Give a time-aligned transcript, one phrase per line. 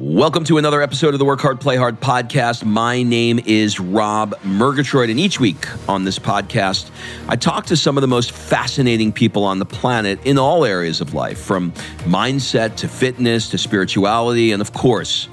[0.00, 2.64] Welcome to another episode of the Work Hard, Play Hard podcast.
[2.64, 6.90] My name is Rob Murgatroyd, and each week on this podcast,
[7.26, 11.00] I talk to some of the most fascinating people on the planet in all areas
[11.00, 11.72] of life, from
[12.04, 15.28] mindset to fitness to spirituality, and of course,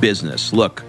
[0.00, 0.52] business.
[0.52, 0.82] Look,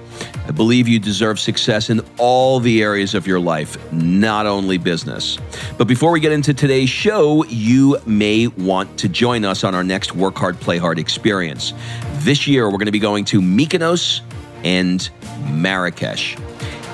[0.48, 5.38] I believe you deserve success in all the areas of your life, not only business.
[5.78, 9.84] But before we get into today's show, you may want to join us on our
[9.84, 11.74] next Work Hard, Play Hard experience.
[12.20, 14.22] This year, we're going to be going to Mykonos
[14.64, 15.10] and
[15.52, 16.36] Marrakesh.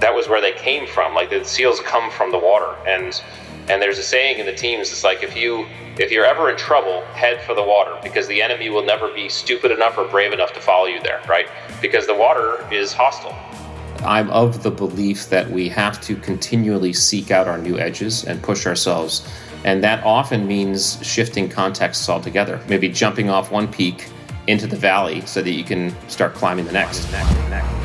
[0.00, 1.14] That was where they came from.
[1.14, 2.74] Like the seals come from the water.
[2.86, 3.20] And
[3.68, 5.66] and there's a saying in the teams, it's like if you
[5.98, 9.28] if you're ever in trouble, head for the water because the enemy will never be
[9.28, 11.48] stupid enough or brave enough to follow you there, right?
[11.82, 13.36] Because the water is hostile.
[14.04, 18.40] I'm of the belief that we have to continually seek out our new edges and
[18.40, 19.28] push ourselves.
[19.64, 24.08] And that often means shifting contexts altogether, maybe jumping off one peak
[24.46, 27.10] into the valley so that you can start climbing the next.
[27.10, 27.77] next, next.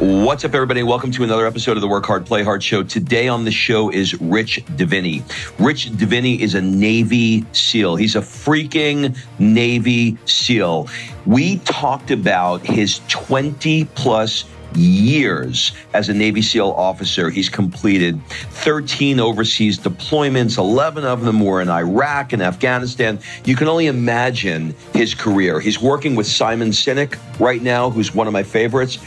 [0.00, 0.82] What's up, everybody?
[0.82, 2.82] Welcome to another episode of the Work Hard, Play Hard show.
[2.82, 5.22] Today on the show is Rich Diviney.
[5.64, 7.94] Rich Diviney is a Navy SEAL.
[7.94, 10.88] He's a freaking Navy SEAL.
[11.26, 17.30] We talked about his 20 plus years as a Navy SEAL officer.
[17.30, 23.20] He's completed 13 overseas deployments, 11 of them were in Iraq and Afghanistan.
[23.44, 25.60] You can only imagine his career.
[25.60, 28.98] He's working with Simon Sinek right now, who's one of my favorites.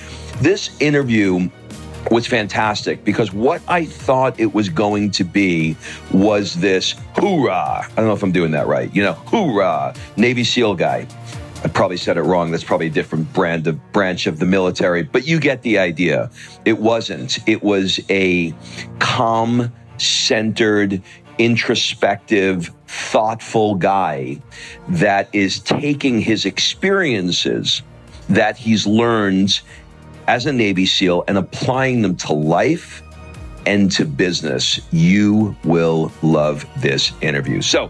[0.41, 1.49] This interview
[2.11, 5.75] was fantastic because what I thought it was going to be
[6.11, 7.85] was this hoorah.
[7.85, 8.93] I don't know if I'm doing that right.
[8.95, 11.07] You know, hoorah, Navy SEAL guy.
[11.63, 12.51] I probably said it wrong.
[12.51, 16.29] That's probably a different brand of branch of the military, but you get the idea.
[16.65, 17.39] It wasn't.
[17.47, 18.53] It was a
[18.99, 21.01] calm, centered,
[21.39, 24.39] introspective, thoughtful guy
[24.87, 27.81] that is taking his experiences
[28.29, 29.59] that he's learned
[30.27, 33.01] as a Navy SEAL and applying them to life
[33.65, 37.61] and to business, you will love this interview.
[37.61, 37.89] So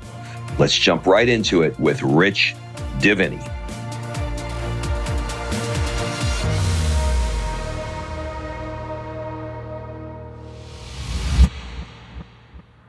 [0.59, 2.55] let's jump right into it with Rich
[2.99, 3.43] Diviney.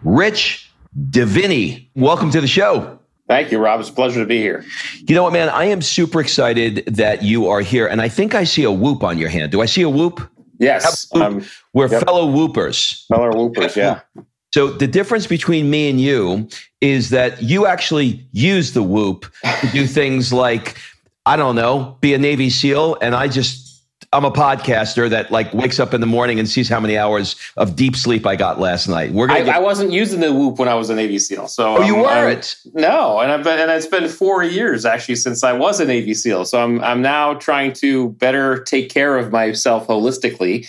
[0.02, 0.72] Rich
[1.10, 2.97] Diviney, welcome to the show.
[3.28, 3.78] Thank you, Rob.
[3.80, 4.64] It's a pleasure to be here.
[5.06, 5.50] You know what, man?
[5.50, 7.86] I am super excited that you are here.
[7.86, 9.52] And I think I see a whoop on your hand.
[9.52, 10.26] Do I see a whoop?
[10.58, 11.14] Yes.
[11.14, 11.44] Um,
[11.74, 12.04] We're yep.
[12.04, 13.06] fellow whoopers.
[13.06, 14.00] Fellow whoopers, yeah.
[14.50, 16.48] So the difference between me and you
[16.80, 19.26] is that you actually use the whoop
[19.60, 20.78] to do things like,
[21.26, 22.96] I don't know, be a Navy SEAL.
[23.02, 23.67] And I just
[24.12, 27.36] I'm a podcaster that like wakes up in the morning and sees how many hours
[27.58, 29.12] of deep sleep I got last night.
[29.12, 31.48] We're gonna I, get- I wasn't using the Whoop when I was a Navy SEAL,
[31.48, 32.56] so oh, you weren't?
[32.72, 36.14] no, and I've been, and it's been four years actually since I was a Navy
[36.14, 36.46] SEAL.
[36.46, 40.60] So I'm I'm now trying to better take care of myself holistically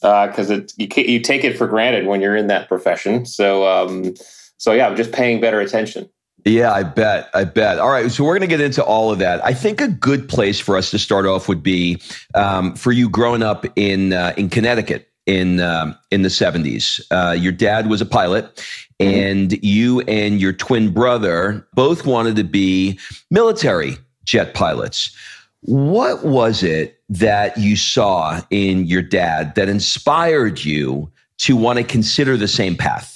[0.00, 3.26] because uh, it you, you take it for granted when you're in that profession.
[3.26, 4.14] So um,
[4.58, 6.08] so yeah, I'm just paying better attention.
[6.46, 7.28] Yeah, I bet.
[7.34, 7.80] I bet.
[7.80, 8.08] All right.
[8.08, 9.44] So we're going to get into all of that.
[9.44, 12.00] I think a good place for us to start off would be
[12.36, 17.04] um, for you growing up in uh, in Connecticut in um, in the seventies.
[17.10, 18.54] Uh, your dad was a pilot,
[19.00, 19.12] mm-hmm.
[19.12, 22.96] and you and your twin brother both wanted to be
[23.28, 25.16] military jet pilots.
[25.62, 31.84] What was it that you saw in your dad that inspired you to want to
[31.84, 33.15] consider the same path?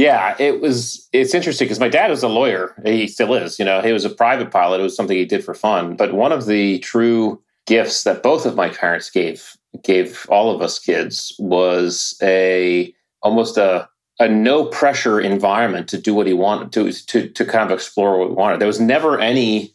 [0.00, 1.06] Yeah, it was.
[1.12, 2.74] It's interesting because my dad was a lawyer.
[2.86, 3.58] He still is.
[3.58, 4.80] You know, he was a private pilot.
[4.80, 5.94] It was something he did for fun.
[5.94, 10.62] But one of the true gifts that both of my parents gave gave all of
[10.62, 16.72] us kids was a almost a a no pressure environment to do what he wanted
[16.72, 18.58] to to to kind of explore what we wanted.
[18.58, 19.74] There was never any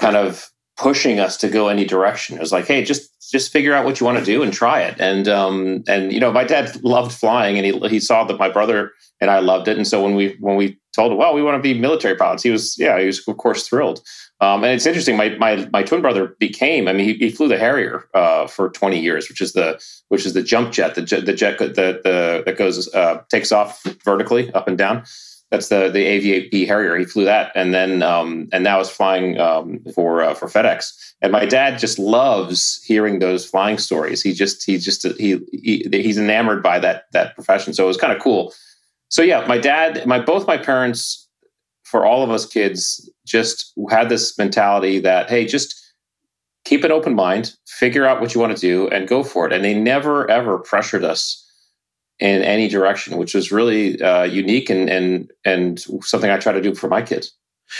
[0.00, 0.49] kind of
[0.80, 2.36] pushing us to go any direction.
[2.36, 4.80] It was like, hey, just just figure out what you want to do and try
[4.80, 4.98] it.
[4.98, 8.48] And um, and you know, my dad loved flying, and he he saw that my
[8.48, 9.76] brother and I loved it.
[9.76, 12.42] And so when we when we told him, well, we want to be military pilots,
[12.42, 14.00] he was yeah, he was of course thrilled.
[14.40, 15.18] Um, and it's interesting.
[15.18, 16.88] My, my my twin brother became.
[16.88, 19.78] I mean, he, he flew the Harrier uh, for 20 years, which is the
[20.08, 23.52] which is the jump jet, the jet, the jet that the, that goes uh, takes
[23.52, 25.04] off vertically up and down
[25.50, 26.96] that's the the AV8B Harrier.
[26.96, 30.92] He flew that, and then um, and now is flying um, for uh, for FedEx.
[31.22, 34.22] And my dad just loves hearing those flying stories.
[34.22, 37.74] He just he just he, he he's enamored by that that profession.
[37.74, 38.54] So it was kind of cool.
[39.08, 41.28] So yeah, my dad, my both my parents,
[41.82, 45.74] for all of us kids, just had this mentality that hey, just
[46.64, 49.52] keep an open mind, figure out what you want to do, and go for it.
[49.52, 51.44] And they never ever pressured us
[52.20, 56.60] in any direction, which was really uh, unique and and and something I try to
[56.60, 57.32] do for my kids.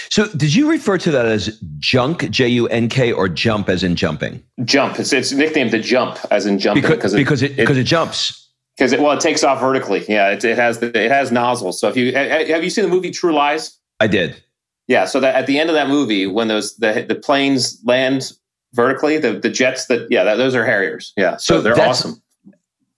[0.09, 3.83] So, did you refer to that as junk, J U N K, or jump as
[3.83, 4.43] in jumping?
[4.65, 4.99] Jump.
[4.99, 7.85] It's it's nicknamed the jump as in jumping because because it, because it, it, it
[7.85, 8.49] jumps.
[8.77, 10.05] Because it well, it takes off vertically.
[10.09, 11.79] Yeah, it, it has the, it has nozzles.
[11.79, 13.77] So if you have you seen the movie True Lies?
[13.99, 14.43] I did.
[14.87, 15.05] Yeah.
[15.05, 18.33] So that at the end of that movie, when those the the planes land
[18.73, 21.13] vertically, the the jets that yeah, that, those are Harriers.
[21.17, 21.37] Yeah.
[21.37, 22.23] So, so they're awesome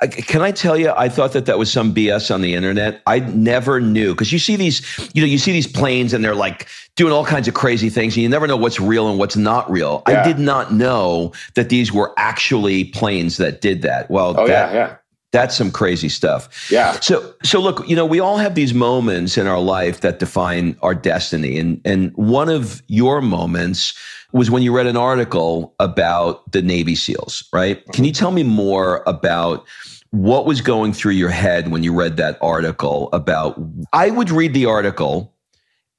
[0.07, 3.03] can I tell you, I thought that that was some BS on the internet.
[3.07, 4.83] I never knew because you see these,
[5.15, 8.15] you know, you see these planes and they're like doing all kinds of crazy things,
[8.15, 10.03] and you never know what's real and what's not real.
[10.09, 10.21] Yeah.
[10.21, 14.11] I did not know that these were actually planes that did that.
[14.11, 14.97] Well, oh that, yeah, yeah.
[15.33, 16.71] That's some crazy stuff.
[16.71, 16.93] Yeah.
[17.01, 20.77] So so look, you know, we all have these moments in our life that define
[20.83, 21.59] our destiny.
[21.59, 23.95] And and one of your moments
[24.33, 27.83] was when you read an article about the Navy SEALs, right?
[27.85, 28.05] Can mm-hmm.
[28.05, 29.67] you tell me more about
[30.13, 33.59] what was going through your head when you read that article about
[33.93, 35.35] I would read the article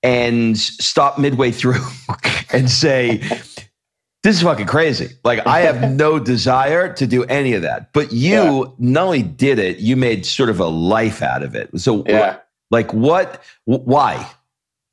[0.03, 1.81] and stop midway through
[2.53, 5.09] and say this is fucking crazy.
[5.23, 7.91] Like I have no desire to do any of that.
[7.91, 8.63] But you yeah.
[8.77, 11.69] not only did it, you made sort of a life out of it.
[11.79, 12.37] So yeah.
[12.69, 14.29] like what why?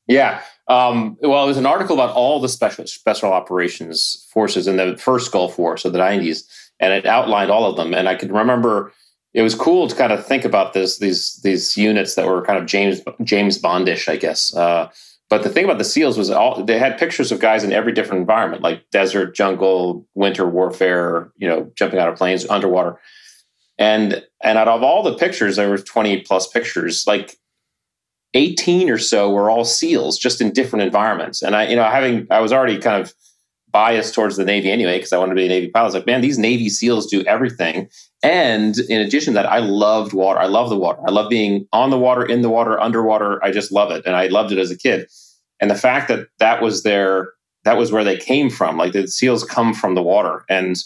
[0.08, 0.43] Yeah.
[0.67, 4.96] Um, well, it was an article about all the special special operations forces in the
[4.96, 6.44] first Gulf War, so the 90s,
[6.78, 7.93] and it outlined all of them.
[7.93, 8.93] And I could remember
[9.32, 12.59] it was cool to kind of think about this these these units that were kind
[12.59, 14.55] of James James Bondish, I guess.
[14.55, 14.91] Uh,
[15.29, 17.93] but the thing about the SEALs was all they had pictures of guys in every
[17.93, 22.99] different environment, like desert, jungle, winter warfare, you know, jumping out of planes, underwater.
[23.79, 27.37] And and out of all the pictures, there were 20 plus pictures, like
[28.35, 31.43] 18 or so were all SEALs, just in different environments.
[31.43, 33.15] And I, you know, having I was already kind of
[33.72, 35.84] biased towards the Navy anyway, because I wanted to be a Navy pilot.
[35.84, 37.88] I was like, man, these Navy SEALs do everything.
[38.22, 40.38] And in addition to that, I loved water.
[40.38, 41.00] I love the water.
[41.06, 43.43] I love being on the water, in the water, underwater.
[43.44, 44.05] I just love it.
[44.06, 45.08] And I loved it as a kid.
[45.61, 47.32] And the fact that that was their,
[47.64, 48.76] that was where they came from.
[48.76, 50.44] Like the SEALs come from the water.
[50.49, 50.76] And,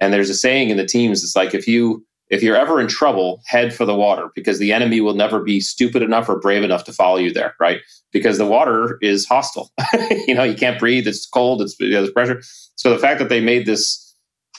[0.00, 2.88] and there's a saying in the teams, it's like, if you, if you're ever in
[2.88, 6.62] trouble, head for the water because the enemy will never be stupid enough or brave
[6.62, 7.80] enough to follow you there, right?
[8.12, 9.70] Because the water is hostile.
[10.26, 11.06] you know, you can't breathe.
[11.06, 11.62] It's cold.
[11.62, 12.42] It's there's pressure.
[12.76, 14.04] So the fact that they made this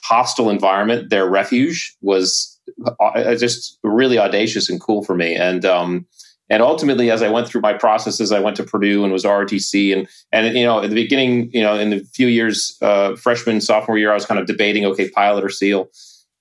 [0.03, 2.59] hostile environment their refuge was
[2.99, 5.35] uh, just really audacious and cool for me.
[5.35, 6.07] And um,
[6.49, 9.95] and ultimately, as I went through my processes, I went to Purdue and was ROTC.
[9.95, 13.61] And and you know, at the beginning, you know, in the few years, uh, freshman
[13.61, 15.89] sophomore year, I was kind of debating, okay, pilot or SEAL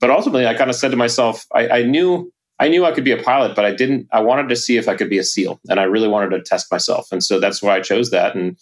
[0.00, 3.04] but ultimately i kind of said to myself I, I, knew i knew i could
[3.04, 5.24] be a pilot but i didn't i wanted to see if i could be a
[5.24, 7.10] seal and i really wanted to test myself.
[7.12, 8.34] And so that's why i chose that.
[8.34, 8.58] And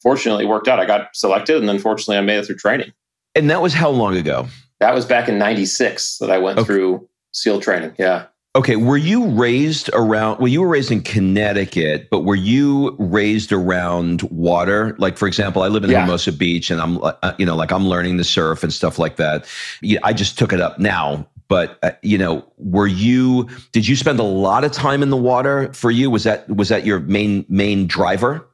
[0.00, 0.80] fortunately it worked out.
[0.80, 2.92] I got selected and then fortunately i made it through training.
[3.34, 4.46] And that was how long ago?
[4.80, 6.66] That was back in 96 that i went okay.
[6.66, 7.94] through seal training.
[7.98, 8.26] Yeah
[8.58, 10.40] Okay, were you raised around?
[10.40, 14.96] Well, you were raised in Connecticut, but were you raised around water?
[14.98, 16.00] Like, for example, I live in yeah.
[16.00, 19.14] Hermosa Beach, and I'm, uh, you know, like I'm learning to surf and stuff like
[19.14, 19.46] that.
[20.02, 23.48] I just took it up now, but uh, you know, were you?
[23.70, 25.72] Did you spend a lot of time in the water?
[25.72, 28.44] For you, was that was that your main main driver?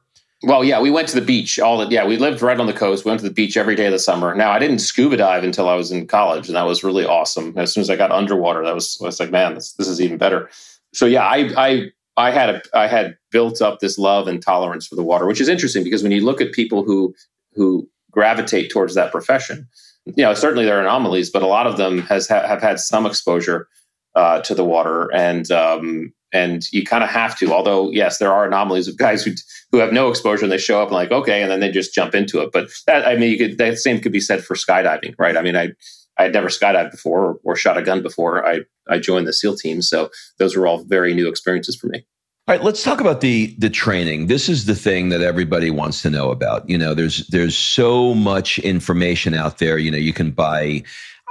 [0.45, 1.57] Well, yeah, we went to the beach.
[1.57, 3.03] All the, yeah, we lived right on the coast.
[3.03, 4.35] We went to the beach every day of the summer.
[4.35, 7.57] Now, I didn't scuba dive until I was in college, and that was really awesome.
[7.57, 9.99] As soon as I got underwater, that was I was like, man, this, this is
[9.99, 10.47] even better.
[10.93, 14.85] So yeah, I I I had a I had built up this love and tolerance
[14.85, 17.15] for the water, which is interesting because when you look at people who
[17.55, 19.67] who gravitate towards that profession,
[20.05, 23.07] you know, certainly there are anomalies, but a lot of them has have had some
[23.07, 23.67] exposure
[24.13, 27.53] uh, to the water, and um, and you kind of have to.
[27.53, 29.31] Although, yes, there are anomalies of guys who
[29.71, 31.93] who have no exposure and they show up and like, okay, and then they just
[31.93, 32.51] jump into it.
[32.51, 35.37] But that, I mean, you could, that same could be said for skydiving, right?
[35.37, 35.71] I mean, I
[36.17, 38.45] I had never skydived before or, or shot a gun before.
[38.45, 42.05] I I joined the SEAL team, so those were all very new experiences for me.
[42.47, 44.27] All right, let's talk about the the training.
[44.27, 46.69] This is the thing that everybody wants to know about.
[46.69, 49.77] You know, there's there's so much information out there.
[49.77, 50.83] You know, you can buy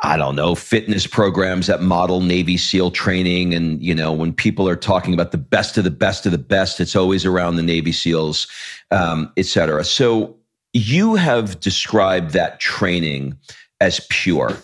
[0.03, 3.55] I don't know, fitness programs that model Navy SEAL training.
[3.55, 6.39] And, you know, when people are talking about the best of the best of the
[6.39, 8.47] best, it's always around the Navy SEALs,
[8.91, 9.85] um, et cetera.
[9.85, 10.37] So
[10.73, 13.39] you have described that training
[13.81, 14.57] as pure.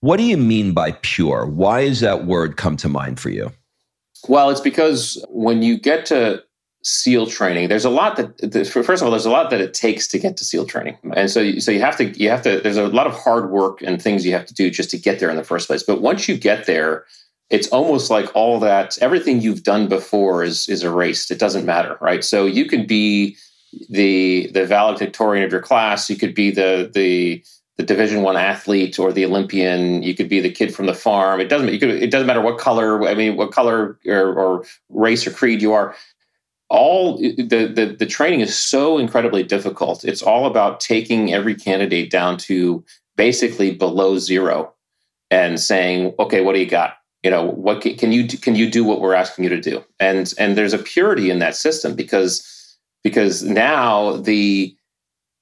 [0.00, 1.46] What do you mean by pure?
[1.46, 3.52] Why does that word come to mind for you?
[4.26, 6.42] Well, it's because when you get to
[6.82, 10.06] SEAL training, there's a lot that first of all, there's a lot that it takes
[10.08, 12.60] to get to SEAL training, and so so you have to you have to.
[12.60, 15.18] There's a lot of hard work and things you have to do just to get
[15.18, 15.82] there in the first place.
[15.82, 17.04] But once you get there,
[17.50, 21.30] it's almost like all that everything you've done before is is erased.
[21.30, 22.22] It doesn't matter, right?
[22.22, 23.36] So you could be
[23.90, 26.08] the the valedictorian of your class.
[26.08, 27.42] You could be the the
[27.78, 31.40] the division one athlete or the olympian you could be the kid from the farm
[31.40, 34.64] it doesn't you could, it doesn't matter what color i mean what color or, or
[34.88, 35.94] race or creed you are
[36.70, 40.04] all the, the the training is so incredibly difficult.
[40.04, 42.84] It's all about taking every candidate down to
[43.16, 44.72] basically below zero
[45.30, 46.96] and saying, okay, what do you got?
[47.22, 49.84] You know, what can, can you can you do what we're asking you to do?
[49.98, 54.76] And and there's a purity in that system because because now the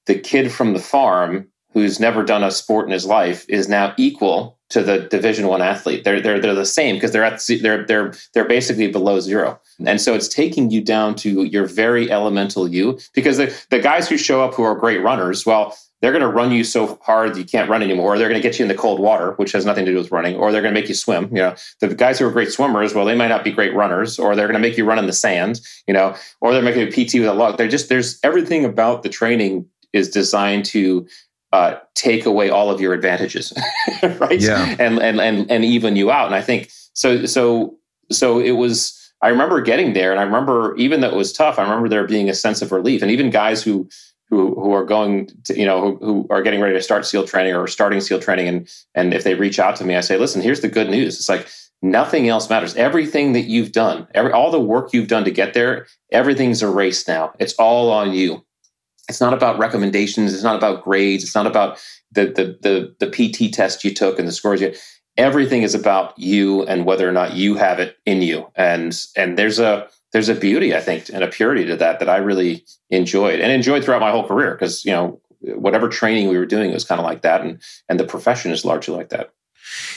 [0.05, 3.93] the kid from the farm who's never done a sport in his life is now
[3.97, 7.85] equal to the division one athlete they're they're they're the same because they're at they're
[7.85, 12.67] they're they're basically below zero and so it's taking you down to your very elemental
[12.67, 16.21] you because the, the guys who show up who are great runners well they're going
[16.21, 18.63] to run you so hard you can't run anymore or they're going to get you
[18.63, 20.79] in the cold water which has nothing to do with running or they're going to
[20.79, 23.43] make you swim you know the guys who are great swimmers well they might not
[23.43, 26.15] be great runners or they're going to make you run in the sand you know
[26.41, 29.65] or they're making a pt with a log they're just there's everything about the training
[29.93, 31.07] is designed to
[31.53, 33.53] uh, take away all of your advantages,
[34.19, 34.39] right?
[34.39, 34.75] Yeah.
[34.79, 36.25] And, and and and even you out.
[36.25, 37.25] And I think so.
[37.25, 37.77] So
[38.11, 38.93] so it was.
[39.21, 42.05] I remember getting there, and I remember even though it was tough, I remember there
[42.05, 43.01] being a sense of relief.
[43.01, 43.89] And even guys who
[44.29, 47.27] who who are going to you know who, who are getting ready to start SEAL
[47.27, 50.17] training or starting SEAL training, and and if they reach out to me, I say,
[50.17, 51.15] listen, here's the good news.
[51.17, 51.47] It's like
[51.81, 52.75] nothing else matters.
[52.75, 57.07] Everything that you've done, every all the work you've done to get there, everything's erased
[57.07, 57.33] now.
[57.39, 58.43] It's all on you
[59.09, 61.79] it's not about recommendations it's not about grades it's not about
[62.11, 64.73] the the the, the pt test you took and the scores you
[65.17, 68.47] everything is about you and whether or not you have it in you.
[68.55, 72.09] And and there's a there's a beauty i think and a purity to that that
[72.09, 76.37] i really enjoyed and enjoyed throughout my whole career because you know whatever training we
[76.37, 79.31] were doing was kind of like that and and the profession is largely like that.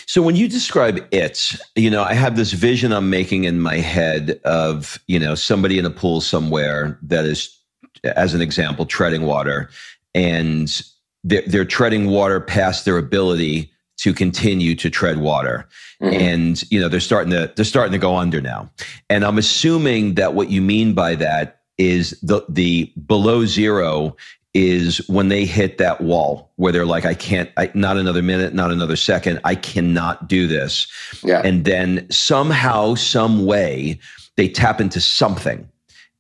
[0.07, 3.77] So when you describe it, you know, I have this vision I'm making in my
[3.77, 7.57] head of, you know, somebody in a pool somewhere that is
[8.03, 9.71] as an example, treading water,
[10.13, 10.83] and
[11.23, 15.69] they're, they're treading water past their ability to continue to tread water
[16.03, 16.15] mm-hmm.
[16.15, 18.71] and you know they're starting to they're starting to go under now
[19.09, 24.17] and i'm assuming that what you mean by that is the the below zero
[24.53, 28.55] is when they hit that wall where they're like i can't I, not another minute
[28.55, 30.89] not another second i cannot do this
[31.23, 31.43] yeah.
[31.45, 34.01] and then somehow some way
[34.37, 35.69] they tap into something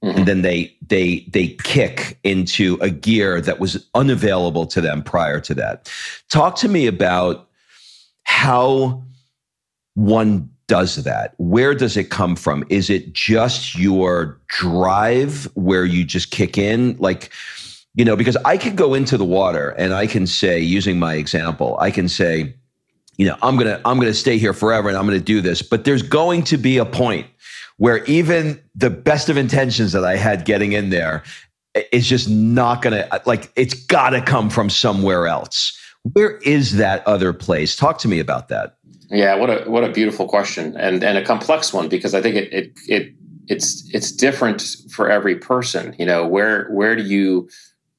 [0.02, 0.16] Mm-hmm.
[0.16, 5.40] and then they they they kick into a gear that was unavailable to them prior
[5.40, 5.92] to that
[6.30, 7.50] talk to me about
[8.24, 9.02] how
[9.94, 12.64] one does that where does it come from?
[12.68, 16.96] Is it just your drive where you just kick in?
[16.98, 17.30] Like
[17.94, 21.14] you know because i could go into the water and i can say using my
[21.14, 22.54] example i can say
[23.16, 25.60] you know i'm gonna i'm gonna stay here forever and i'm gonna do this.
[25.60, 27.26] But there's going to be a point
[27.80, 31.22] where even the best of intentions that I had getting in there
[31.92, 35.79] is just not to, like, it's got to come from somewhere else.
[36.02, 37.76] Where is that other place?
[37.76, 38.76] Talk to me about that.
[39.11, 42.37] Yeah, what a what a beautiful question and and a complex one because I think
[42.37, 43.14] it it it
[43.49, 45.95] it's it's different for every person.
[45.99, 47.49] You know, where where do you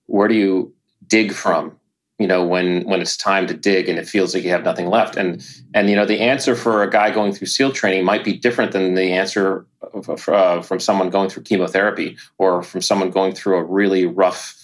[0.07, 0.73] where do you
[1.07, 1.77] dig from?
[2.21, 4.87] you know when when it's time to dig and it feels like you have nothing
[4.87, 5.43] left and
[5.73, 8.73] and you know the answer for a guy going through seal training might be different
[8.73, 13.57] than the answer of, uh, from someone going through chemotherapy or from someone going through
[13.57, 14.55] a really rough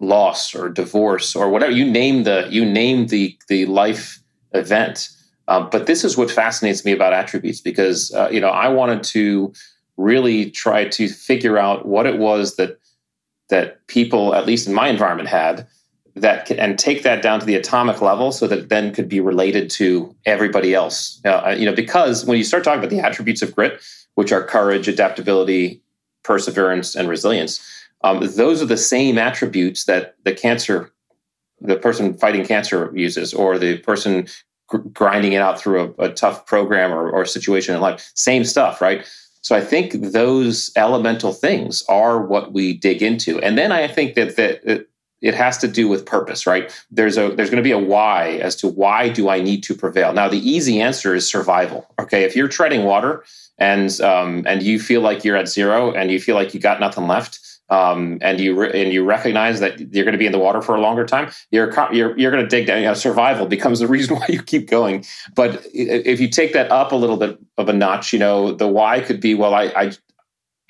[0.00, 4.20] loss or divorce or whatever you name the you name the the life
[4.52, 5.08] event
[5.46, 9.02] um, but this is what fascinates me about attributes because uh, you know i wanted
[9.02, 9.52] to
[9.96, 12.78] really try to figure out what it was that
[13.48, 15.66] that people at least in my environment had
[16.16, 19.68] that and take that down to the atomic level so that then could be related
[19.68, 21.20] to everybody else.
[21.24, 23.82] Uh, you know, because when you start talking about the attributes of grit,
[24.14, 25.82] which are courage, adaptability,
[26.22, 30.92] perseverance, and resilience, um, those are the same attributes that the cancer,
[31.60, 34.28] the person fighting cancer uses, or the person
[34.68, 38.12] gr- grinding it out through a, a tough program or, or situation in life.
[38.14, 39.10] Same stuff, right?
[39.40, 43.40] So I think those elemental things are what we dig into.
[43.40, 44.86] And then I think that, that
[45.22, 46.70] it has to do with purpose, right?
[46.90, 49.74] There's a there's going to be a why as to why do I need to
[49.74, 50.12] prevail.
[50.12, 51.86] Now the easy answer is survival.
[51.98, 53.24] Okay, if you're treading water
[53.56, 56.80] and um, and you feel like you're at zero and you feel like you got
[56.80, 57.40] nothing left,
[57.70, 60.60] um, and you re- and you recognize that you're going to be in the water
[60.60, 62.78] for a longer time, you're you're you're going to dig down.
[62.78, 65.04] You know, survival becomes the reason why you keep going.
[65.34, 68.68] But if you take that up a little bit of a notch, you know, the
[68.68, 69.92] why could be well, I I,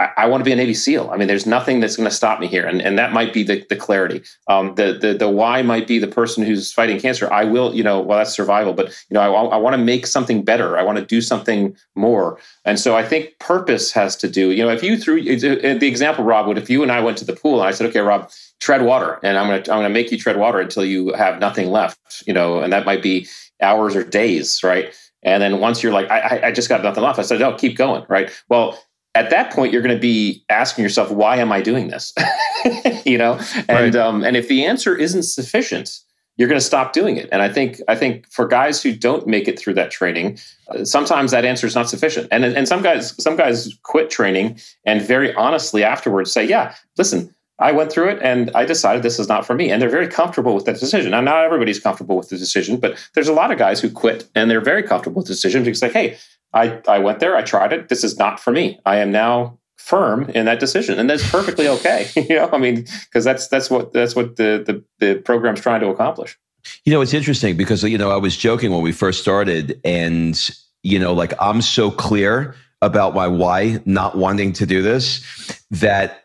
[0.01, 1.11] I, I want to be a Navy SEAL.
[1.13, 3.43] I mean, there's nothing that's going to stop me here, and and that might be
[3.43, 4.23] the the clarity.
[4.49, 7.33] Um, the the the why might be the person who's fighting cancer.
[7.33, 10.07] I will, you know, well that's survival, but you know, I, I want to make
[10.07, 10.77] something better.
[10.77, 14.51] I want to do something more, and so I think purpose has to do.
[14.51, 17.25] You know, if you threw the example, Rob, would if you and I went to
[17.25, 20.11] the pool and I said, okay, Rob, tread water, and I'm gonna I'm gonna make
[20.11, 22.25] you tread water until you have nothing left.
[22.27, 23.29] You know, and that might be
[23.63, 24.93] hours or days, right?
[25.23, 27.79] And then once you're like, I, I just got nothing left, I said, no, keep
[27.79, 28.31] going, right?
[28.51, 28.79] Well,
[29.15, 32.13] at that point you're going to be asking yourself why am i doing this
[33.05, 33.97] you know and right.
[33.97, 36.01] um, and if the answer isn't sufficient
[36.37, 39.27] you're going to stop doing it and i think i think for guys who don't
[39.27, 42.83] make it through that training uh, sometimes that answer is not sufficient and and some
[42.83, 48.09] guys some guys quit training and very honestly afterwards say yeah listen I went through
[48.09, 49.71] it and I decided this is not for me.
[49.71, 51.13] And they're very comfortable with that decision.
[51.13, 54.29] Now, not everybody's comfortable with the decision, but there's a lot of guys who quit
[54.35, 56.19] and they're very comfortable with the decision because, like, hey,
[56.55, 57.89] I, I went there, I tried it.
[57.89, 58.81] This is not for me.
[58.87, 62.09] I am now firm in that decision, and that's perfectly okay.
[62.17, 65.81] you know, I mean, because that's that's what that's what the, the the program's trying
[65.81, 66.39] to accomplish.
[66.85, 70.39] You know, it's interesting because you know I was joking when we first started, and
[70.83, 76.25] you know, like I'm so clear about my why not wanting to do this that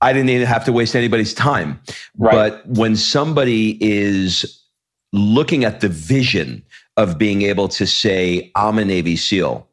[0.00, 1.80] I didn't even have to waste anybody's time.
[2.16, 2.32] Right.
[2.32, 4.62] But when somebody is
[5.12, 6.62] looking at the vision
[6.96, 9.68] of being able to say, I'm a Navy SEAL.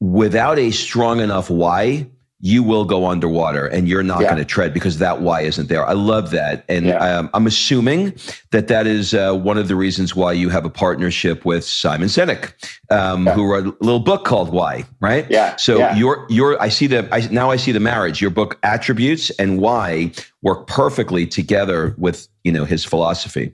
[0.00, 2.06] Without a strong enough why,
[2.46, 4.28] you will go underwater and you're not yeah.
[4.28, 5.84] going to tread because that why isn't there.
[5.84, 6.64] I love that.
[6.68, 6.98] And yeah.
[6.98, 8.14] um, I'm assuming
[8.52, 12.06] that that is uh, one of the reasons why you have a partnership with Simon
[12.06, 12.52] Sinek,
[12.88, 13.32] um, yeah.
[13.34, 15.26] who wrote a little book called Why, right?
[15.28, 15.56] Yeah.
[15.56, 19.30] So your, your, I see the, I, now I see the marriage, your book Attributes
[19.40, 23.52] and Why work perfectly together with, you know, his philosophy.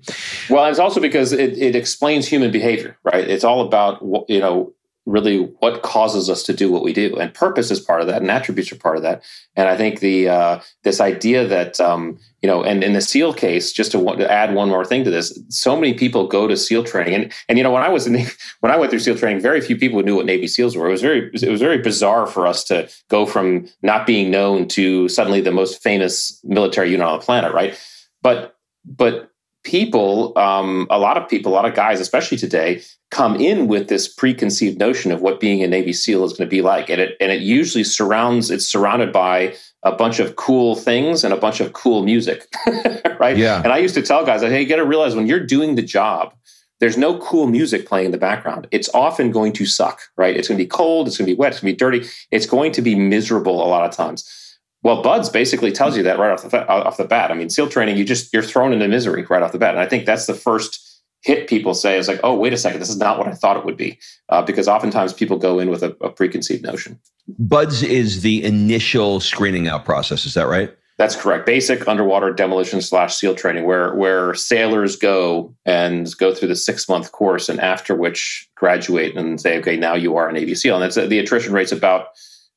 [0.50, 3.26] Well, it's also because it, it explains human behavior, right?
[3.26, 7.16] It's all about, you know, really what causes us to do what we do.
[7.16, 9.22] And purpose is part of that and attributes are part of that.
[9.56, 13.34] And i think the uh, this idea that um, you know and in the seal
[13.34, 16.56] case just to, to, add one more thing to this so many people go to
[16.56, 17.14] seal training.
[17.14, 19.42] And and you know when i was in the, when i went through seal training
[19.42, 20.88] very few people knew what navy seals were.
[20.88, 24.68] It was very it was very bizarre for us to go from not being known
[24.68, 27.78] to suddenly the most famous military unit on the planet right?
[28.22, 29.31] But but
[29.64, 33.88] people, um, a lot of people, a lot of guys, especially today, come in with
[33.88, 37.00] this preconceived notion of what being a Navy SEAL is going to be like, and
[37.00, 41.36] it and it usually surrounds it's surrounded by a bunch of cool things and a
[41.36, 42.46] bunch of cool music,
[43.20, 43.36] right?
[43.36, 43.62] Yeah.
[43.62, 45.82] And I used to tell guys, hey, you got to realize when you're doing the
[45.82, 46.34] job.
[46.80, 48.66] There's no cool music playing in the background.
[48.72, 50.36] It's often going to suck, right?
[50.36, 51.06] It's going to be cold.
[51.06, 51.52] It's going to be wet.
[51.52, 52.08] It's going to be dirty.
[52.32, 54.41] It's going to be miserable a lot of times.
[54.82, 57.30] Well, BUD/S basically tells you that right off the off the bat.
[57.30, 59.80] I mean, SEAL training, you just you're thrown into misery right off the bat, and
[59.80, 60.80] I think that's the first
[61.22, 63.56] hit people say is like, oh, wait a second, this is not what I thought
[63.56, 63.96] it would be,
[64.28, 66.98] uh, because oftentimes people go in with a, a preconceived notion.
[67.28, 70.26] BUD/S is the initial screening out process.
[70.26, 70.76] Is that right?
[70.98, 71.46] That's correct.
[71.46, 76.88] Basic underwater demolition slash SEAL training, where where sailors go and go through the six
[76.88, 80.74] month course, and after which graduate and say, okay, now you are a Navy SEAL,
[80.74, 82.08] and that's the attrition rate's about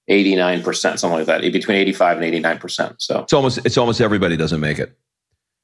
[0.09, 2.95] 89%, something like that, between 85 and 89%.
[2.99, 4.97] So it's almost, it's almost everybody doesn't make it.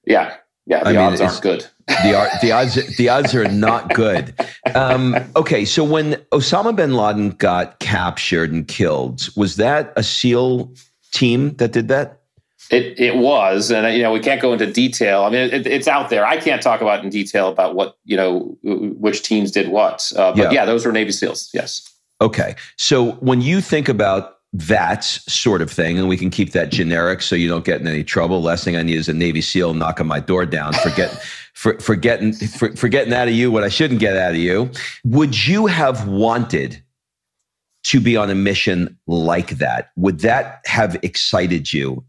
[0.06, 0.36] Yeah.
[0.65, 0.84] Yeah.
[0.84, 1.67] The I odds mean, aren't good.
[1.88, 4.34] the, the odds, the odds are not good.
[4.73, 5.65] Um, okay.
[5.65, 10.73] So when Osama bin Laden got captured and killed, was that a SEAL
[11.12, 12.21] team that did that?
[12.69, 15.23] It, it was, and you know we can't go into detail.
[15.23, 16.25] I mean, it, it's out there.
[16.25, 20.10] I can't talk about in detail about what you know which teams did what.
[20.15, 20.51] Uh, but yeah.
[20.51, 21.49] yeah, those were Navy SEALs.
[21.54, 21.90] Yes.
[22.22, 22.56] Okay.
[22.78, 27.22] So when you think about that sort of thing, and we can keep that generic
[27.22, 28.42] so you don't get in any trouble.
[28.42, 32.34] Last thing I need is a Navy SEAL knocking my door down, forget, for, forgetting,
[32.34, 34.70] for, getting out of you what I shouldn't get out of you.
[35.06, 36.84] Would you have wanted
[37.84, 39.92] to be on a mission like that?
[39.96, 42.04] Would that have excited you,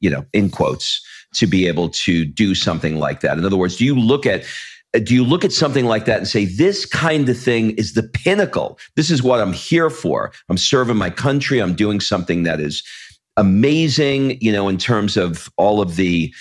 [0.00, 3.36] you know, in quotes, to be able to do something like that?
[3.36, 4.44] In other words, do you look at
[4.92, 8.02] do you look at something like that and say, this kind of thing is the
[8.02, 8.78] pinnacle?
[8.94, 10.32] This is what I'm here for.
[10.48, 11.60] I'm serving my country.
[11.60, 12.82] I'm doing something that is
[13.36, 16.34] amazing, you know, in terms of all of the,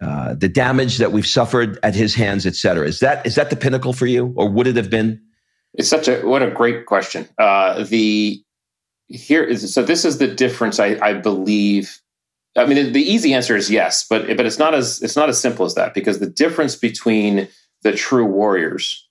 [0.00, 2.86] uh, the damage that we've suffered at his hands, et cetera.
[2.86, 5.20] Is that, is that the pinnacle for you or would it have been?
[5.74, 7.28] It's such a, what a great question.
[7.38, 8.42] Uh, the,
[9.06, 12.00] here is so this is the difference I, I believe
[12.56, 15.40] I mean, the easy answer is yes, but but it's not as it's not as
[15.40, 17.48] simple as that because the difference between
[17.82, 19.08] the true warriors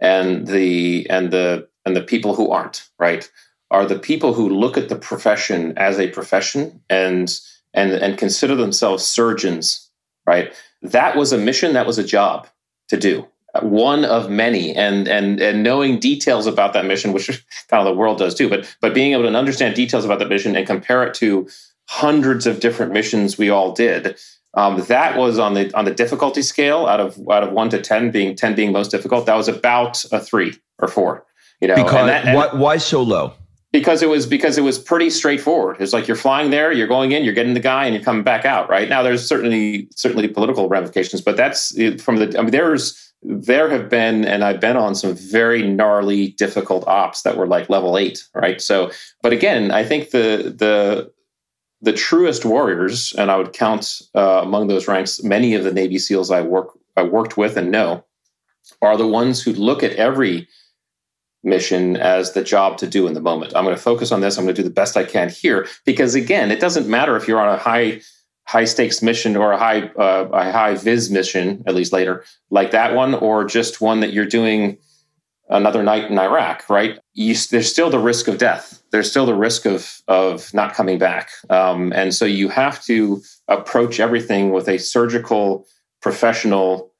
[0.00, 3.30] and the and the and the people who aren't right
[3.70, 7.40] are the people who look at the profession as a profession and
[7.72, 9.90] and and consider themselves surgeons,
[10.26, 10.54] right?
[10.82, 12.46] That was a mission, that was a job
[12.88, 13.26] to do,
[13.62, 17.26] one of many, and and and knowing details about that mission, which
[17.68, 20.28] kind of the world does too, but but being able to understand details about that
[20.28, 21.48] mission and compare it to
[21.88, 24.16] hundreds of different missions we all did.
[24.56, 27.80] Um, that was on the on the difficulty scale out of out of one to
[27.80, 29.26] ten, being ten being most difficult.
[29.26, 31.24] That was about a three or four.
[31.60, 33.32] You know, because that, why, why so low?
[33.72, 35.78] Because it was because it was pretty straightforward.
[35.80, 38.22] It's like you're flying there, you're going in, you're getting the guy, and you're coming
[38.22, 38.68] back out.
[38.68, 41.70] Right now, there's certainly certainly political ramifications, but that's
[42.02, 42.38] from the.
[42.38, 47.22] I mean, there's there have been, and I've been on some very gnarly, difficult ops
[47.22, 48.60] that were like level eight, right?
[48.60, 48.90] So,
[49.22, 51.10] but again, I think the the
[51.84, 55.98] the truest warriors, and I would count uh, among those ranks many of the Navy
[55.98, 58.04] SEALs I work I worked with and know,
[58.80, 60.48] are the ones who look at every
[61.42, 63.52] mission as the job to do in the moment.
[63.54, 64.38] I'm going to focus on this.
[64.38, 67.28] I'm going to do the best I can here because again, it doesn't matter if
[67.28, 68.00] you're on a high
[68.46, 72.70] high stakes mission or a high uh, a high vis mission at least later like
[72.70, 74.78] that one or just one that you're doing
[75.48, 76.98] another night in Iraq, right?
[77.12, 78.82] You, there's still the risk of death.
[78.94, 83.20] There's still the risk of of not coming back, um, and so you have to
[83.48, 85.66] approach everything with a surgical,
[86.00, 86.92] professional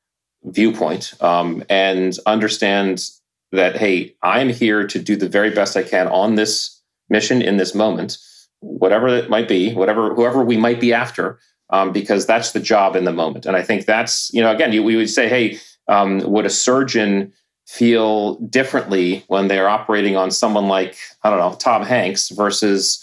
[0.42, 3.09] viewpoint um, and understand
[3.52, 7.59] that hey, I'm here to do the very best I can on this mission in
[7.59, 8.18] this moment,
[8.59, 11.38] whatever it might be, whatever whoever we might be after,
[11.70, 13.46] um, because that's the job in the moment.
[13.46, 16.50] And I think that's you know again, you, we would say, hey, um, would a
[16.50, 17.33] surgeon
[17.66, 23.00] feel differently when they're operating on someone like I don't know Tom Hanks versus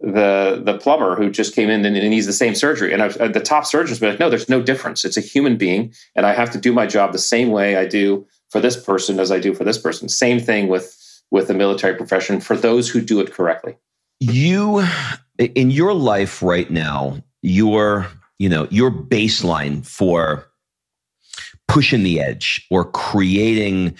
[0.00, 2.92] the the plumber who just came in and, needs the same surgery.
[2.92, 5.04] And I've, uh, the top surgeons be like, no, there's no difference.
[5.04, 7.86] It's a human being, and I have to do my job the same way I
[7.86, 10.08] do for this person as I do for this person.
[10.08, 13.76] Same thing with with the military profession for those who do it correctly.
[14.20, 14.84] You
[15.38, 20.46] in your life right now, your you know your baseline for
[21.68, 23.96] pushing the edge or creating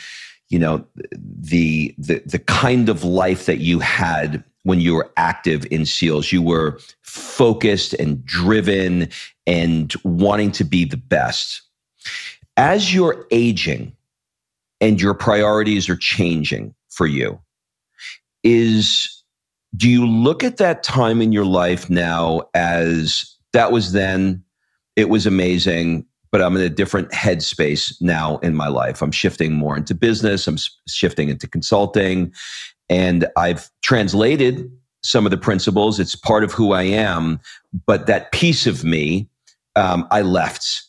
[0.48, 5.66] you know the the the kind of life that you had when you were active
[5.70, 6.32] in seals.
[6.32, 9.08] You were focused and driven
[9.46, 11.62] and wanting to be the best.
[12.56, 13.94] As you're aging
[14.80, 17.40] and your priorities are changing for you
[18.42, 19.22] is
[19.76, 24.42] do you look at that time in your life now as that was then
[24.94, 29.00] it was amazing but I'm in a different headspace now in my life.
[29.02, 30.56] I'm shifting more into business, I'm
[30.88, 32.34] shifting into consulting,
[32.90, 34.68] and I've translated
[35.04, 36.00] some of the principles.
[36.00, 37.38] It's part of who I am,
[37.86, 39.28] but that piece of me,
[39.76, 40.82] um, I left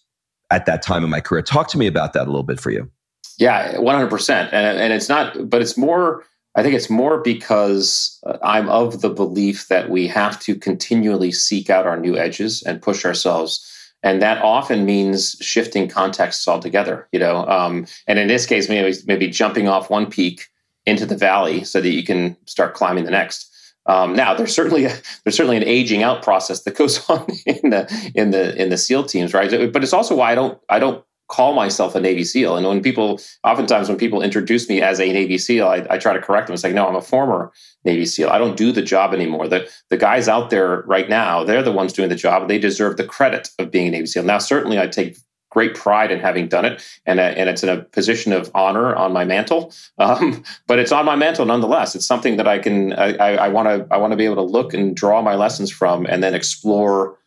[0.50, 1.44] at that time in my career.
[1.44, 2.90] Talk to me about that a little bit for you.
[3.38, 4.30] Yeah, 100%.
[4.52, 6.24] And, and it's not, but it's more,
[6.56, 11.32] I think it's more because uh, I'm of the belief that we have to continually
[11.32, 13.74] seek out our new edges and push ourselves
[14.06, 18.98] and that often means shifting contexts altogether you know um, and in this case maybe
[19.06, 20.48] maybe jumping off one peak
[20.86, 23.52] into the valley so that you can start climbing the next
[23.88, 27.70] um, now there's certainly a, there's certainly an aging out process that goes on in
[27.70, 29.72] the in the in the SEAL teams, right?
[29.72, 32.58] But it's also why I don't I don't call myself a Navy SEAL.
[32.58, 36.14] And when people, oftentimes when people introduce me as a Navy SEAL, I, I, try
[36.14, 36.54] to correct them.
[36.54, 37.52] It's like, no, I'm a former
[37.84, 38.30] Navy SEAL.
[38.30, 39.48] I don't do the job anymore.
[39.48, 42.48] The, the guys out there right now, they're the ones doing the job.
[42.48, 44.24] They deserve the credit of being a Navy SEAL.
[44.24, 45.18] Now, certainly I take
[45.50, 46.84] great pride in having done it.
[47.06, 49.74] And, uh, and it's in a position of honor on my mantle.
[49.98, 51.96] Um, but it's on my mantle nonetheless.
[51.96, 54.74] It's something that I can, I want to, I want to be able to look
[54.74, 57.18] and draw my lessons from and then explore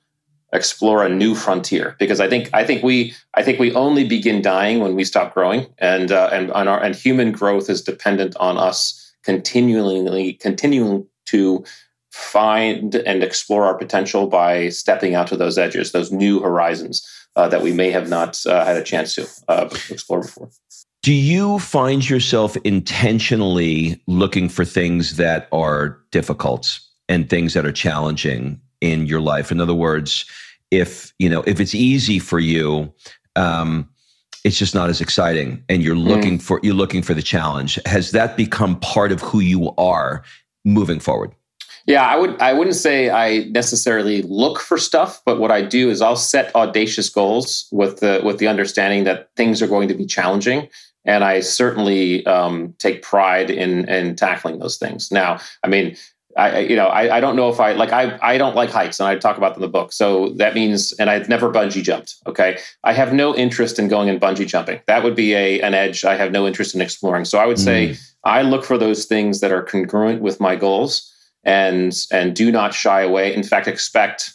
[0.53, 4.41] explore a new frontier because I think I think we I think we only begin
[4.41, 8.35] dying when we stop growing and uh, and and, our, and human growth is dependent
[8.37, 11.65] on us continually continuing to
[12.11, 17.07] find and explore our potential by stepping out to those edges those new horizons
[17.37, 20.51] uh, that we may have not uh, had a chance to uh, explore before.
[21.03, 27.73] Do you find yourself intentionally looking for things that are difficult and things that are
[27.73, 29.51] challenging in your life.
[29.51, 30.25] In other words,
[30.71, 32.93] if you know if it's easy for you,
[33.37, 33.89] um,
[34.45, 36.43] it's just not as exciting, and you're looking mm.
[36.43, 37.79] for you're looking for the challenge.
[37.87, 40.23] Has that become part of who you are
[40.65, 41.33] moving forward?
[41.87, 45.89] Yeah, I would I wouldn't say I necessarily look for stuff, but what I do
[45.89, 49.95] is I'll set audacious goals with the with the understanding that things are going to
[49.95, 50.69] be challenging,
[51.07, 55.11] and I certainly um, take pride in in tackling those things.
[55.11, 55.97] Now, I mean,
[56.37, 59.01] I, you know, I, I don't know if I like I I don't like heights,
[59.01, 59.93] and I talk about them in the book.
[59.93, 62.17] So that means, and I've never bungee jumped.
[62.27, 64.81] Okay, I have no interest in going and bungee jumping.
[64.87, 67.25] That would be a an edge I have no interest in exploring.
[67.25, 68.13] So I would say mm.
[68.25, 71.11] I look for those things that are congruent with my goals,
[71.45, 73.35] and and do not shy away.
[73.35, 74.35] In fact, expect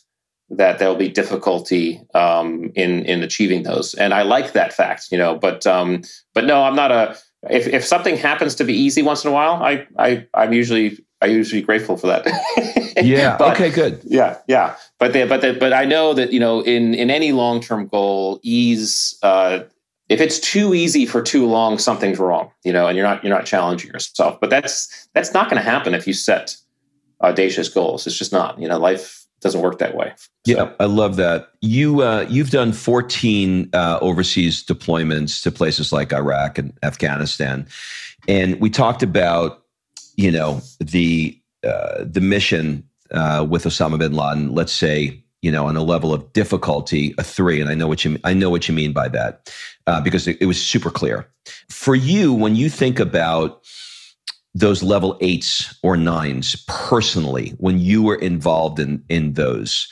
[0.50, 3.94] that there'll be difficulty um, in in achieving those.
[3.94, 5.36] And I like that fact, you know.
[5.36, 6.02] But um,
[6.34, 7.18] but no, I'm not a.
[7.50, 10.98] If if something happens to be easy once in a while, I I I'm usually
[11.24, 12.26] I usually be grateful for that.
[13.04, 13.38] yeah.
[13.38, 13.70] but, okay.
[13.70, 14.02] Good.
[14.04, 14.38] Yeah.
[14.48, 14.76] Yeah.
[15.00, 17.88] But the, but the, but I know that you know in in any long term
[17.88, 19.18] goal, ease.
[19.24, 19.60] Uh,
[20.10, 22.52] if it's too easy for too long, something's wrong.
[22.66, 24.40] You know, and you're not you're not challenging yourself.
[24.42, 26.58] But that's that's not going to happen if you set
[27.22, 28.06] audacious goals.
[28.06, 28.60] It's just not.
[28.60, 30.14] You know, life doesn't work that way.
[30.18, 30.30] So.
[30.46, 31.52] Yeah, I love that.
[31.62, 37.66] You uh, you've done 14 uh, overseas deployments to places like Iraq and Afghanistan,
[38.28, 39.63] and we talked about
[40.16, 45.68] you know the uh, the mission uh, with Osama bin Laden, let's say you know
[45.68, 48.68] on a level of difficulty a three, and I know what you I know what
[48.68, 49.54] you mean by that
[49.88, 51.28] uh, because it, it was super clear
[51.70, 53.64] for you when you think about
[54.56, 59.88] those level eights or nines personally when you were involved in in those.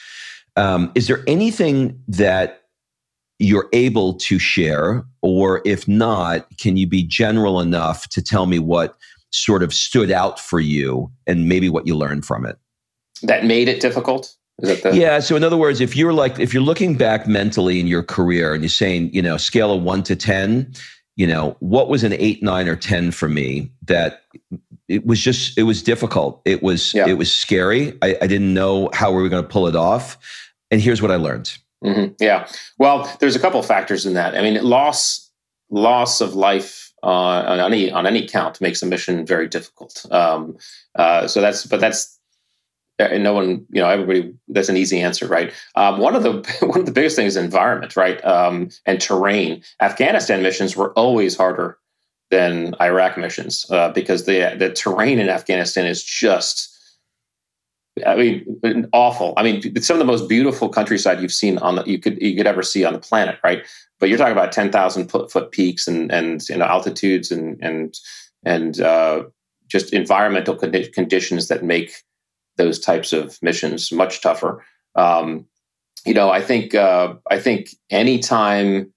[0.57, 2.61] Um, is there anything that
[3.41, 8.59] you're able to share, or if not, can you be general enough to tell me
[8.59, 8.95] what
[9.31, 12.57] sort of stood out for you and maybe what you learned from it?
[13.23, 14.35] That made it difficult?
[14.59, 15.19] The- yeah.
[15.19, 18.53] So in other words, if you're like, if you're looking back mentally in your career
[18.53, 20.73] and you're saying, you know, scale of one to 10,
[21.15, 24.23] you know, what was an eight, nine, or 10 for me that
[24.87, 26.41] it was just, it was difficult.
[26.45, 27.07] It was, yeah.
[27.07, 27.97] it was scary.
[28.01, 30.17] I, I, didn't know how we were going to pull it off.
[30.69, 31.57] And here's what I learned.
[31.83, 32.13] Mm-hmm.
[32.19, 32.47] Yeah.
[32.77, 34.35] Well, there's a couple factors in that.
[34.35, 35.29] I mean, loss,
[35.69, 40.05] loss of life uh, on any on any count makes a mission very difficult.
[40.11, 40.57] Um,
[40.95, 42.19] uh, so that's but that's
[42.99, 45.53] uh, no one you know everybody that's an easy answer right?
[45.75, 46.33] Um, one of the
[46.65, 48.23] one of the biggest things is environment right?
[48.23, 49.63] Um, and terrain.
[49.81, 51.77] Afghanistan missions were always harder
[52.29, 56.70] than iraq missions uh, because the the terrain in afghanistan is just
[58.05, 59.33] I mean, awful.
[59.37, 62.35] I mean, some of the most beautiful countryside you've seen on the you could you
[62.35, 63.65] could ever see on the planet, right?
[63.99, 67.61] But you're talking about ten thousand foot, foot peaks and and you know altitudes and
[67.61, 67.97] and
[68.43, 69.23] and uh,
[69.67, 71.93] just environmental condi- conditions that make
[72.57, 74.63] those types of missions much tougher.
[74.95, 75.45] Um,
[76.05, 78.93] you know, I think uh, I think anytime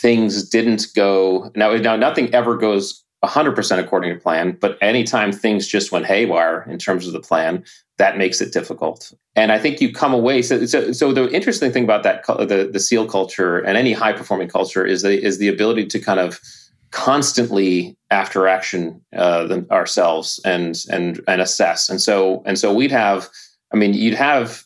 [0.00, 5.66] things didn't go now, now nothing ever goes 100% according to plan, but anytime things
[5.66, 7.64] just went haywire in terms of the plan,
[7.98, 9.12] that makes it difficult.
[9.34, 10.42] And I think you come away.
[10.42, 14.12] So, so, so the interesting thing about that, the, the SEAL culture and any high
[14.12, 16.40] performing culture is the, is the ability to kind of
[16.90, 21.88] constantly after action uh, ourselves and, and, and assess.
[21.88, 23.28] And so, and so we'd have,
[23.72, 24.64] I mean, you'd have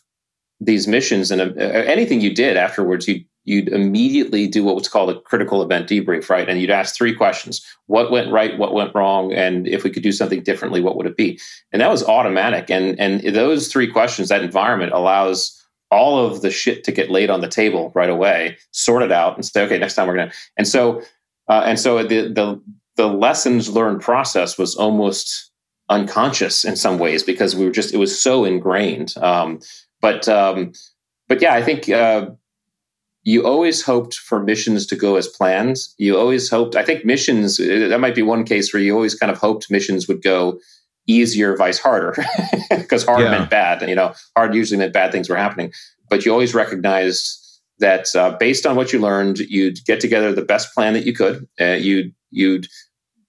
[0.59, 5.09] these missions and uh, anything you did afterwards, you you'd immediately do what was called
[5.09, 6.47] a critical event debrief, right?
[6.47, 10.03] And you'd ask three questions what went right, what went wrong, and if we could
[10.03, 11.39] do something differently, what would it be?
[11.71, 12.69] And that was automatic.
[12.69, 15.59] And, and those three questions, that environment allows
[15.91, 19.35] all of the shit to get laid on the table right away, sort it out,
[19.35, 20.35] and say, okay, next time we're going to.
[20.57, 21.01] And so,
[21.49, 22.61] uh, and so the, the,
[22.95, 25.51] the lessons learned process was almost
[25.89, 29.15] unconscious in some ways because we were just, it was so ingrained.
[29.17, 29.59] Um,
[30.01, 30.71] but, um,
[31.27, 32.27] but yeah, I think, uh,
[33.23, 35.77] you always hoped for missions to go as planned.
[35.97, 39.15] You always hoped, I think missions, uh, that might be one case where you always
[39.15, 40.59] kind of hoped missions would go
[41.07, 42.15] easier, vice harder,
[42.69, 43.31] because hard yeah.
[43.31, 43.81] meant bad.
[43.81, 45.71] And, you know, hard usually meant bad things were happening.
[46.09, 47.39] But you always recognized
[47.79, 51.13] that uh, based on what you learned, you'd get together the best plan that you
[51.13, 51.47] could.
[51.59, 52.67] Uh, you'd, you'd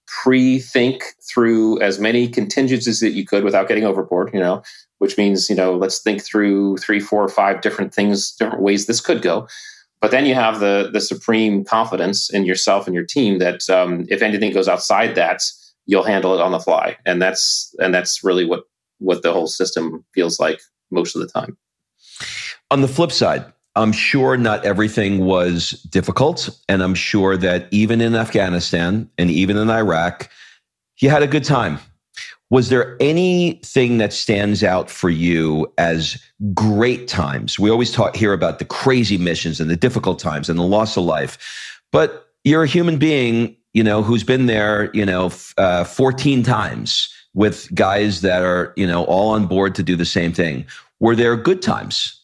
[0.07, 4.61] pre-think through as many contingencies that you could without getting overboard, you know,
[4.99, 9.01] which means, you know, let's think through three, four, five different things, different ways this
[9.01, 9.47] could go.
[10.05, 14.05] But then you have the the supreme confidence in yourself and your team that um,
[14.07, 15.41] if anything goes outside that,
[15.87, 18.65] you'll handle it on the fly, and that's and that's really what
[18.99, 21.57] what the whole system feels like most of the time.
[22.69, 27.99] On the flip side, I'm sure not everything was difficult, and I'm sure that even
[27.99, 30.29] in Afghanistan and even in Iraq,
[30.99, 31.79] you had a good time.
[32.51, 36.21] Was there anything that stands out for you as
[36.53, 37.57] great times?
[37.57, 40.95] We always talk here about the crazy missions and the difficult times and the loss
[40.95, 45.83] of life, but you're a human being, you know, who's been there, you know, uh,
[45.83, 50.31] 14 times with guys that are, you know, all on board to do the same
[50.31, 50.65] thing.
[50.99, 52.21] Were there good times?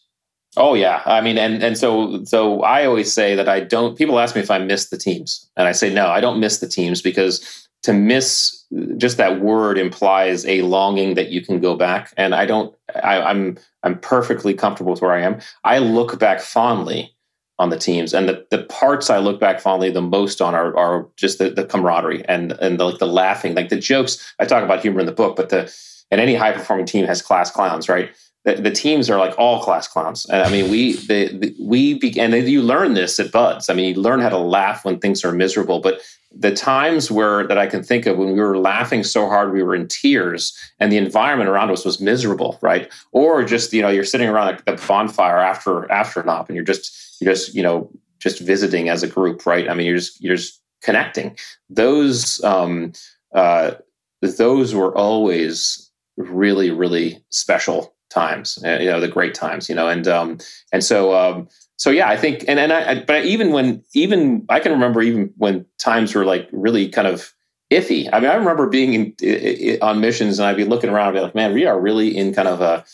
[0.56, 3.96] Oh yeah, I mean, and and so so I always say that I don't.
[3.96, 6.58] People ask me if I miss the teams, and I say no, I don't miss
[6.58, 8.64] the teams because to miss
[8.96, 12.12] just that word implies a longing that you can go back.
[12.16, 12.74] And I don't.
[13.02, 15.40] I, I'm I'm perfectly comfortable with where I am.
[15.64, 17.14] I look back fondly
[17.58, 20.76] on the teams, and the, the parts I look back fondly the most on are,
[20.76, 24.34] are just the, the camaraderie and and the, like the laughing, like the jokes.
[24.38, 25.72] I talk about humor in the book, but the
[26.10, 28.10] and any high performing team has class clowns, right?
[28.44, 30.26] The, the, teams are like all class clowns.
[30.26, 32.32] And I mean, we the, the we began.
[32.32, 33.70] You learn this at BUD/S.
[33.70, 35.78] I mean, you learn how to laugh when things are miserable.
[35.80, 36.00] But
[36.34, 39.62] the times where that I can think of when we were laughing so hard we
[39.62, 42.90] were in tears and the environment around us was miserable, right?
[43.12, 46.64] Or just you know you're sitting around the bonfire after after an op and you're
[46.64, 49.68] just you're just you know just visiting as a group, right?
[49.68, 51.36] I mean you're just you're just connecting.
[51.68, 52.92] Those um,
[53.34, 53.72] uh,
[54.20, 59.88] those were always really really special times, uh, you know the great times, you know,
[59.88, 60.38] and um,
[60.72, 64.60] and so um, so yeah, I think, and and I, but even when even I
[64.60, 67.32] can remember even when times were like really kind of
[67.72, 68.08] iffy.
[68.12, 71.16] I mean, I remember being in, in, on missions and I'd be looking around and
[71.16, 72.84] be like, man, we are really in kind of a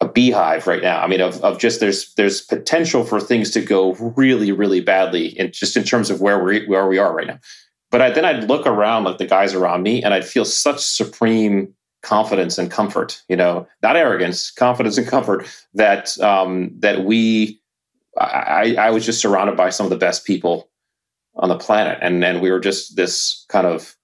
[0.00, 1.00] a beehive right now.
[1.00, 5.38] I mean, of, of just there's there's potential for things to go really really badly,
[5.38, 7.38] in, just in terms of where we where we are right now.
[7.90, 10.80] But I, then I'd look around like the guys around me, and I'd feel such
[10.80, 13.22] supreme confidence and comfort.
[13.28, 17.60] You know, not arrogance, confidence and comfort that um, that we
[18.18, 20.68] I, I was just surrounded by some of the best people
[21.36, 23.96] on the planet, and and we were just this kind of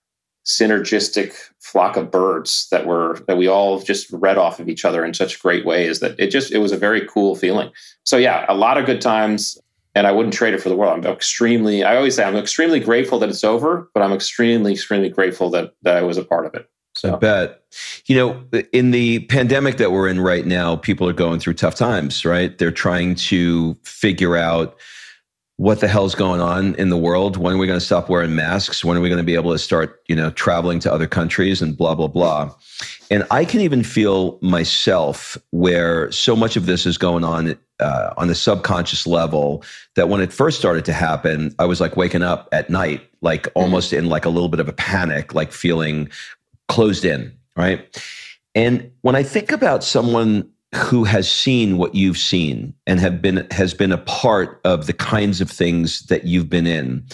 [0.46, 5.04] synergistic flock of birds that were that we all just read off of each other
[5.04, 7.70] in such great ways that it just it was a very cool feeling.
[8.04, 9.58] So yeah, a lot of good times,
[9.94, 11.04] and I wouldn't trade it for the world.
[11.04, 15.08] I'm extremely I always say I'm extremely grateful that it's over, but I'm extremely extremely
[15.08, 16.68] grateful that that I was a part of it.
[16.94, 17.14] So.
[17.14, 17.62] I bet.
[18.06, 21.74] You know, in the pandemic that we're in right now, people are going through tough
[21.74, 22.56] times, right?
[22.56, 24.78] They're trying to figure out
[25.56, 27.36] what the hell's going on in the world.
[27.36, 28.84] When are we going to stop wearing masks?
[28.84, 31.62] When are we going to be able to start, you know, traveling to other countries
[31.62, 32.52] and blah, blah, blah.
[33.10, 38.14] And I can even feel myself where so much of this is going on uh,
[38.16, 39.62] on the subconscious level
[39.94, 43.44] that when it first started to happen, I was like waking up at night, like
[43.44, 43.58] mm-hmm.
[43.60, 46.08] almost in like a little bit of a panic, like feeling
[46.68, 48.02] closed in, right?
[48.54, 53.46] And when I think about someone who has seen what you've seen and have been
[53.50, 57.04] has been a part of the kinds of things that you've been in,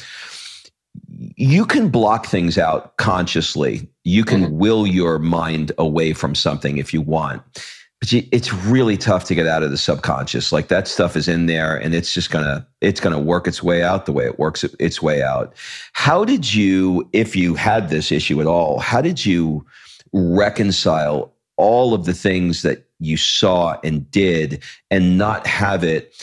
[1.36, 3.88] you can block things out consciously.
[4.04, 4.58] You can mm-hmm.
[4.58, 7.42] will your mind away from something if you want.
[8.00, 10.52] But it's really tough to get out of the subconscious.
[10.52, 13.82] Like that stuff is in there and it's just gonna it's gonna work its way
[13.82, 15.54] out the way it works its way out.
[15.92, 19.66] How did you, if you had this issue at all, how did you
[20.12, 26.14] reconcile all of the things that you saw and did and not have it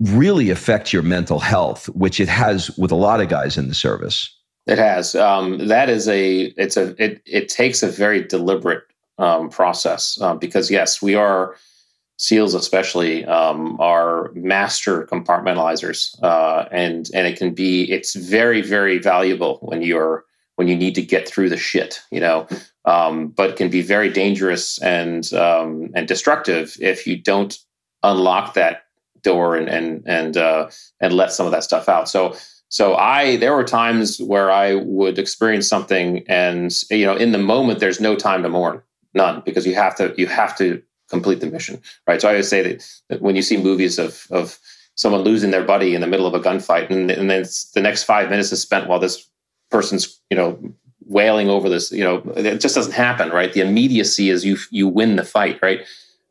[0.00, 3.74] really affect your mental health, which it has with a lot of guys in the
[3.74, 4.32] service?
[4.66, 5.14] It has.
[5.14, 6.52] Um, that is a.
[6.56, 6.94] It's a.
[7.02, 8.82] It it takes a very deliberate
[9.18, 11.56] um, process uh, because yes, we are
[12.18, 18.98] seals, especially um, are master compartmentalizers, uh, and and it can be it's very very
[18.98, 20.24] valuable when you're
[20.56, 22.48] when you need to get through the shit, you know,
[22.86, 27.58] um, but can be very dangerous and um, and destructive if you don't
[28.02, 28.84] unlock that
[29.22, 30.68] door and and and uh,
[31.00, 32.08] and let some of that stuff out.
[32.08, 32.34] So
[32.68, 37.38] so I there were times where I would experience something and you know in the
[37.38, 38.82] moment there's no time to mourn
[39.16, 42.20] none because you have to you have to complete the mission right?
[42.20, 44.58] So i always say that, that when you see movies of of
[44.94, 48.04] someone losing their buddy in the middle of a gunfight and, and then the next
[48.04, 49.28] five minutes is spent while this
[49.70, 50.58] person's you know
[51.08, 53.52] wailing over this you know it just doesn't happen right?
[53.52, 55.80] The immediacy is you you win the fight right?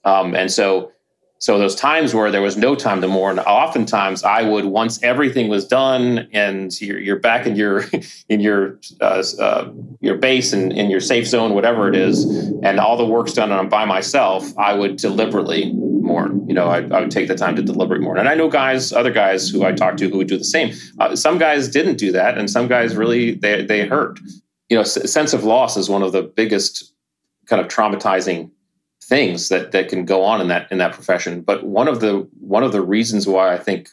[0.03, 0.91] Um, and so
[1.39, 5.49] so those times where there was no time to mourn, oftentimes I would once everything
[5.49, 7.83] was done and you're, you're back in your
[8.29, 12.23] in your uh, uh, your base and in your safe zone, whatever it is,
[12.63, 14.57] and all the work's done and I'm by myself.
[14.57, 16.47] I would deliberately mourn.
[16.47, 18.17] You know, I, I would take the time to deliberately mourn.
[18.17, 20.73] And I know guys, other guys who I talked to who would do the same.
[20.99, 24.19] Uh, some guys didn't do that, and some guys really they they hurt.
[24.69, 26.93] You know, sense of loss is one of the biggest
[27.45, 28.51] kind of traumatizing
[29.07, 31.41] things that that can go on in that in that profession.
[31.41, 33.89] But one of the one of the reasons why I think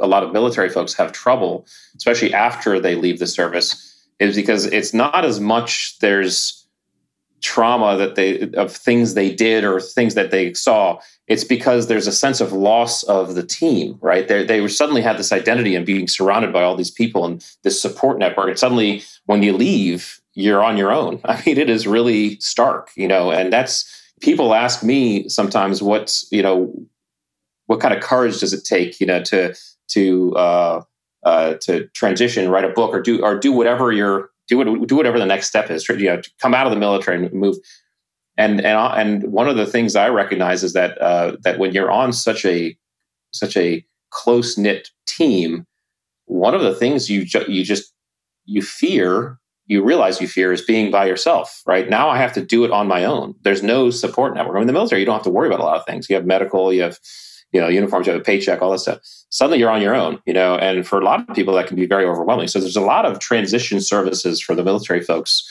[0.00, 4.66] a lot of military folks have trouble, especially after they leave the service, is because
[4.66, 6.58] it's not as much there's
[7.40, 10.98] trauma that they of things they did or things that they saw.
[11.26, 14.28] It's because there's a sense of loss of the team, right?
[14.28, 17.82] They they suddenly had this identity and being surrounded by all these people and this
[17.82, 18.48] support network.
[18.48, 21.20] And suddenly, when you leave, you're on your own.
[21.24, 26.26] I mean, it is really stark, you know, and that's people ask me sometimes what's
[26.30, 26.72] you know
[27.66, 29.54] what kind of courage does it take you know to
[29.88, 30.82] to uh,
[31.24, 34.96] uh, to transition write a book or do or do whatever you're do what, do
[34.96, 35.88] whatever the next step is.
[35.88, 37.56] You know, come out of the military and move.
[38.38, 41.90] And and and one of the things I recognize is that uh, that when you're
[41.90, 42.76] on such a
[43.32, 45.66] such a close knit team,
[46.26, 47.92] one of the things you ju- you just
[48.46, 51.88] you fear you realize you fear is being by yourself, right?
[51.88, 53.34] Now I have to do it on my own.
[53.42, 54.56] There's no support network.
[54.56, 56.08] I mean, in the military, you don't have to worry about a lot of things.
[56.10, 56.98] You have medical, you have,
[57.52, 58.98] you know, uniforms, you have a paycheck, all that stuff.
[59.30, 61.76] Suddenly you're on your own, you know, and for a lot of people, that can
[61.76, 62.48] be very overwhelming.
[62.48, 65.42] So there's a lot of transition services for the military folks,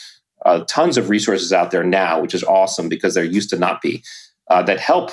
[0.46, 3.82] uh, tons of resources out there now, which is awesome because there used to not
[3.82, 4.04] be,
[4.50, 5.12] uh, that help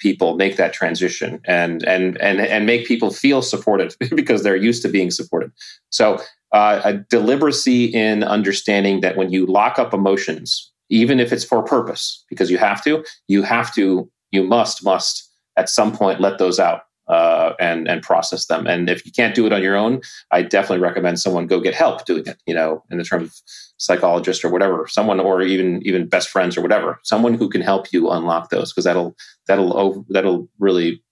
[0.00, 4.82] people make that transition and and and and make people feel supported because they're used
[4.82, 5.52] to being supported.
[5.90, 6.18] So
[6.52, 11.62] uh, a deliberacy in understanding that when you lock up emotions, even if it's for
[11.62, 16.38] purpose, because you have to, you have to, you must, must at some point let
[16.38, 18.66] those out uh, and and process them.
[18.66, 21.74] And if you can't do it on your own, I definitely recommend someone go get
[21.74, 22.40] help doing it.
[22.46, 23.34] You know, in the terms of
[23.78, 27.92] psychologist or whatever, someone or even even best friends or whatever, someone who can help
[27.92, 29.16] you unlock those because that'll
[29.48, 31.02] that'll that'll really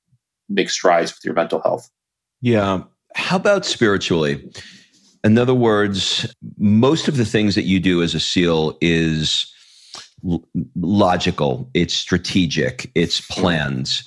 [0.48, 1.90] make strides with your mental health.
[2.40, 2.84] Yeah.
[3.16, 4.48] How about spiritually?
[5.24, 9.52] In other words, most of the things that you do as a SEAL is
[10.28, 10.46] l-
[10.76, 14.02] logical, it's strategic, it's planned.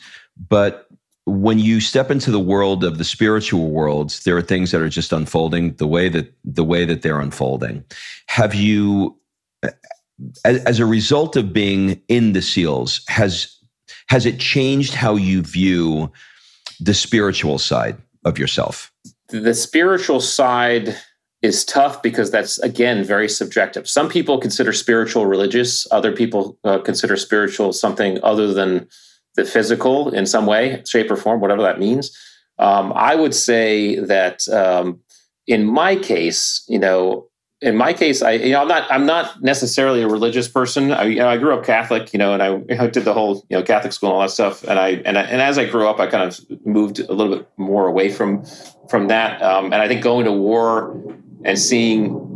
[0.49, 0.87] But
[1.25, 4.89] when you step into the world of the spiritual worlds, there are things that are
[4.89, 7.83] just unfolding the way that the way that they're unfolding.
[8.27, 9.17] Have you,
[10.43, 13.55] as, as a result of being in the SEALs, has
[14.07, 16.11] has it changed how you view
[16.79, 18.90] the spiritual side of yourself?
[19.31, 20.97] The spiritual side
[21.41, 23.89] is tough because that's again very subjective.
[23.89, 25.87] Some people consider spiritual religious.
[25.91, 28.87] Other people uh, consider spiritual something other than
[29.35, 32.15] the physical in some way, shape, or form, whatever that means.
[32.59, 34.99] Um, I would say that um,
[35.47, 37.27] in my case, you know,
[37.61, 40.91] in my case, I you know I'm not I'm not necessarily a religious person.
[40.91, 43.13] I you know I grew up Catholic, you know, and I, you know, did the
[43.13, 44.63] whole you know Catholic school and all that stuff.
[44.63, 47.37] And I and I, and as I grew up, I kind of moved a little
[47.37, 48.43] bit more away from
[48.89, 49.41] from that.
[49.41, 50.99] Um, and I think going to war
[51.43, 52.30] and seeing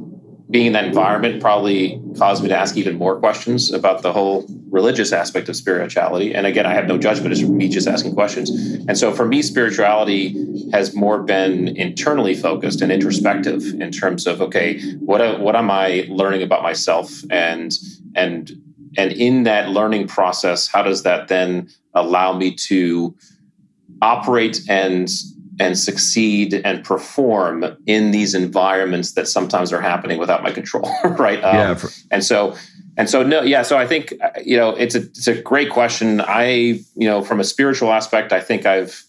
[0.50, 4.46] being in that environment probably caused me to ask even more questions about the whole
[4.70, 6.36] religious aspect of spirituality.
[6.36, 8.50] And again, I have no judgment; it's me just asking questions.
[8.88, 14.42] And so, for me, spirituality has more been internally focused and introspective in terms of
[14.42, 17.74] okay, what what am I learning about myself, and
[18.16, 18.52] and
[18.98, 23.16] and in that learning process, how does that then allow me to
[24.02, 25.10] operate and
[25.60, 31.44] and succeed and perform in these environments that sometimes are happening without my control right?
[31.44, 32.56] Um, yeah for- and so
[32.98, 35.70] and so no yeah so i think uh, you know it's a it's a great
[35.70, 36.22] question.
[36.22, 36.46] I
[36.96, 39.04] you know from a spiritual aspect i think i've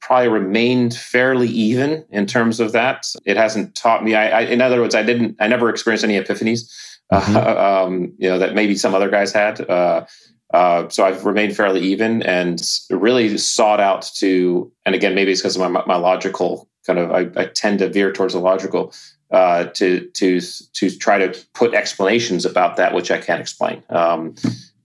[0.00, 3.06] probably remained fairly even in terms of that.
[3.24, 6.18] It hasn't taught me i, I in other words i didn't i never experienced any
[6.20, 6.70] epiphanies
[7.12, 7.36] mm-hmm.
[7.36, 9.60] uh, um, you know that maybe some other guys had.
[9.60, 10.06] Uh,
[10.54, 15.40] uh, so I've remained fairly even and really sought out to, and again, maybe it's
[15.40, 18.92] because of my, my logical kind of, I, I, tend to veer towards the logical,
[19.32, 20.40] uh, to to
[20.74, 23.82] to try to put explanations about that which I can't explain.
[23.88, 24.36] Um,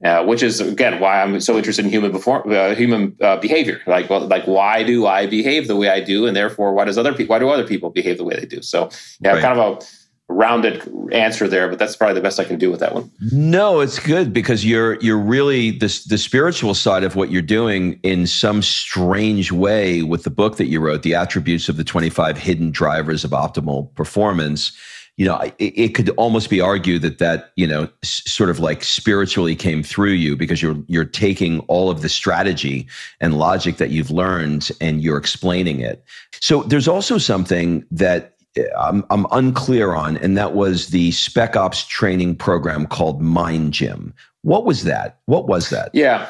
[0.03, 3.81] uh, which is again why I'm so interested in human before uh, human uh, behavior.
[3.85, 6.97] Like, well, like why do I behave the way I do, and therefore why does
[6.97, 8.63] other people why do other people behave the way they do?
[8.63, 8.89] So
[9.19, 9.41] yeah, right.
[9.41, 9.85] kind of a
[10.29, 13.11] rounded answer there, but that's probably the best I can do with that one.
[13.31, 17.99] No, it's good because you're you're really the the spiritual side of what you're doing
[18.03, 22.37] in some strange way with the book that you wrote, the attributes of the 25
[22.37, 24.71] hidden drivers of optimal performance.
[25.17, 28.59] You know, it, it could almost be argued that that you know s- sort of
[28.59, 32.87] like spiritually came through you because you're you're taking all of the strategy
[33.19, 36.03] and logic that you've learned and you're explaining it.
[36.39, 38.35] So there's also something that
[38.79, 44.13] I'm, I'm unclear on, and that was the Spec Ops training program called Mind Gym.
[44.41, 45.19] What was that?
[45.25, 45.89] What was that?
[45.93, 46.29] Yeah.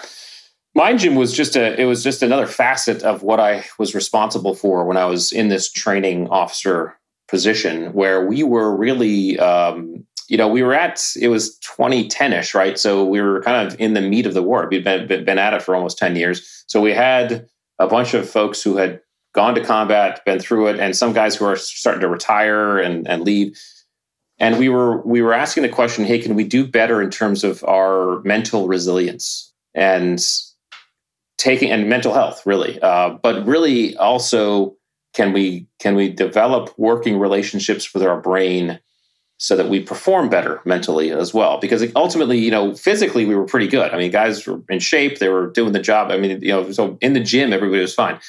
[0.75, 4.55] Mind Gym was just a it was just another facet of what I was responsible
[4.55, 10.38] for when I was in this training officer position where we were really um, you
[10.38, 14.01] know we were at it was 2010ish right so we were kind of in the
[14.01, 16.91] meat of the war we'd been, been at it for almost 10 years so we
[16.91, 17.47] had
[17.80, 18.99] a bunch of folks who had
[19.39, 23.07] gone to combat, been through it, and some guys who are starting to retire and,
[23.07, 23.57] and leave.
[24.37, 27.45] And we were we were asking the question, hey, can we do better in terms
[27.45, 30.21] of our mental resilience and
[31.37, 34.75] taking and mental health, really, uh, but really also
[35.13, 38.77] can we can we develop working relationships with our brain
[39.37, 41.59] so that we perform better mentally as well?
[41.61, 43.93] Because ultimately you know physically we were pretty good.
[43.93, 45.19] I mean guys were in shape.
[45.19, 46.11] They were doing the job.
[46.11, 48.19] I mean you know so in the gym everybody was fine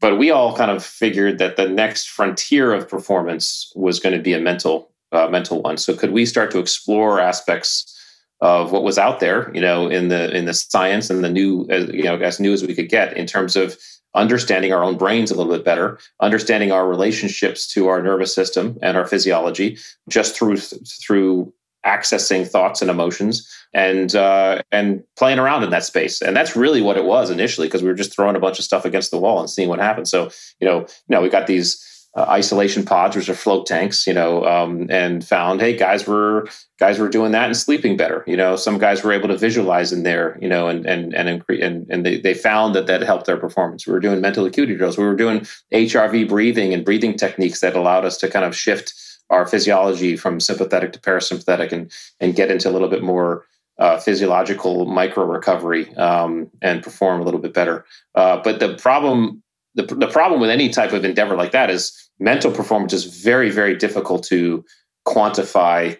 [0.00, 4.22] but we all kind of figured that the next frontier of performance was going to
[4.22, 5.76] be a mental uh, mental one.
[5.76, 7.92] So could we start to explore aspects
[8.40, 11.66] of what was out there, you know, in the in the science and the new,
[11.92, 13.78] you know, as new as we could get in terms of
[14.14, 18.78] understanding our own brains a little bit better, understanding our relationships to our nervous system
[18.82, 19.78] and our physiology,
[20.08, 21.52] just through through
[21.86, 26.20] accessing thoughts and emotions and uh, and playing around in that space.
[26.20, 28.64] And that's really what it was initially because we were just throwing a bunch of
[28.64, 30.08] stuff against the wall and seeing what happened.
[30.08, 30.30] So
[30.60, 34.14] you know, you know, we got these uh, isolation pods, which are float tanks, you
[34.14, 36.48] know, um, and found, hey, guys were
[36.80, 38.24] guys were doing that and sleeping better.
[38.26, 41.44] You know, some guys were able to visualize in there, you know, and and and
[41.48, 43.86] and, and they, they found that that helped their performance.
[43.86, 44.96] We were doing mental acuity drills.
[44.96, 45.40] We were doing
[45.74, 48.94] HRV breathing and breathing techniques that allowed us to kind of shift
[49.30, 53.44] our physiology from sympathetic to parasympathetic and and get into a little bit more
[53.78, 57.84] uh, physiological micro recovery um, and perform a little bit better.
[58.14, 59.42] Uh, but the problem
[59.76, 63.50] the, the problem with any type of endeavor like that is mental performance is very,
[63.50, 64.64] very difficult to
[65.06, 65.96] quantify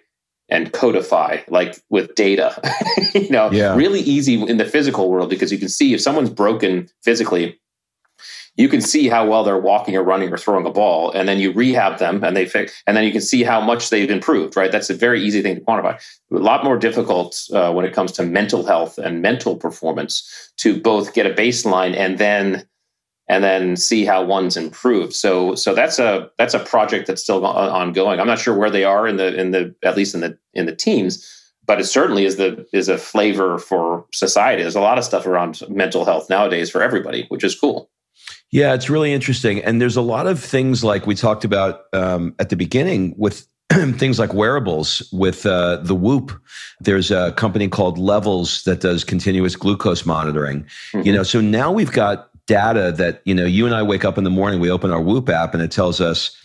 [0.48, 2.56] and codify like with data
[3.14, 3.74] you know yeah.
[3.74, 7.58] really easy in the physical world because you can see if someone's broken physically
[8.56, 11.38] you can see how well they're walking or running or throwing a ball and then
[11.38, 14.56] you rehab them and they fix and then you can see how much they've improved
[14.56, 15.94] right that's a very easy thing to quantify
[16.32, 20.80] a lot more difficult uh, when it comes to mental health and mental performance to
[20.80, 22.66] both get a baseline and then
[23.28, 25.14] and then see how one's improved.
[25.14, 28.20] So so that's a that's a project that's still ongoing.
[28.20, 30.66] I'm not sure where they are in the in the at least in the in
[30.66, 31.26] the teams,
[31.66, 34.62] but it certainly is the is a flavor for society.
[34.62, 37.90] There's a lot of stuff around mental health nowadays for everybody, which is cool.
[38.50, 42.34] Yeah, it's really interesting, and there's a lot of things like we talked about um,
[42.38, 46.32] at the beginning with things like wearables with uh, the Whoop.
[46.80, 50.64] There's a company called Levels that does continuous glucose monitoring.
[50.92, 51.02] Mm-hmm.
[51.02, 54.16] You know, so now we've got data that, you know, you and I wake up
[54.18, 56.36] in the morning, we open our Whoop app and it tells us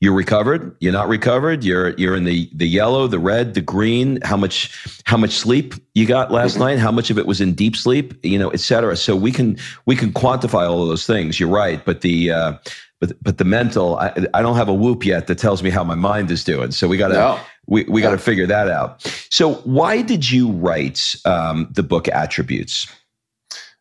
[0.00, 4.20] you're recovered, you're not recovered, you're you're in the the yellow, the red, the green,
[4.22, 4.70] how much
[5.04, 6.64] how much sleep you got last mm-hmm.
[6.64, 8.96] night, how much of it was in deep sleep, you know, et cetera.
[8.96, 11.40] So we can we can quantify all of those things.
[11.40, 12.52] You're right, but the uh,
[13.00, 15.84] but but the mental, I, I don't have a whoop yet that tells me how
[15.84, 16.72] my mind is doing.
[16.72, 17.40] So we got to no.
[17.66, 19.02] we, we got to figure that out.
[19.30, 22.86] So why did you write um, the book Attributes?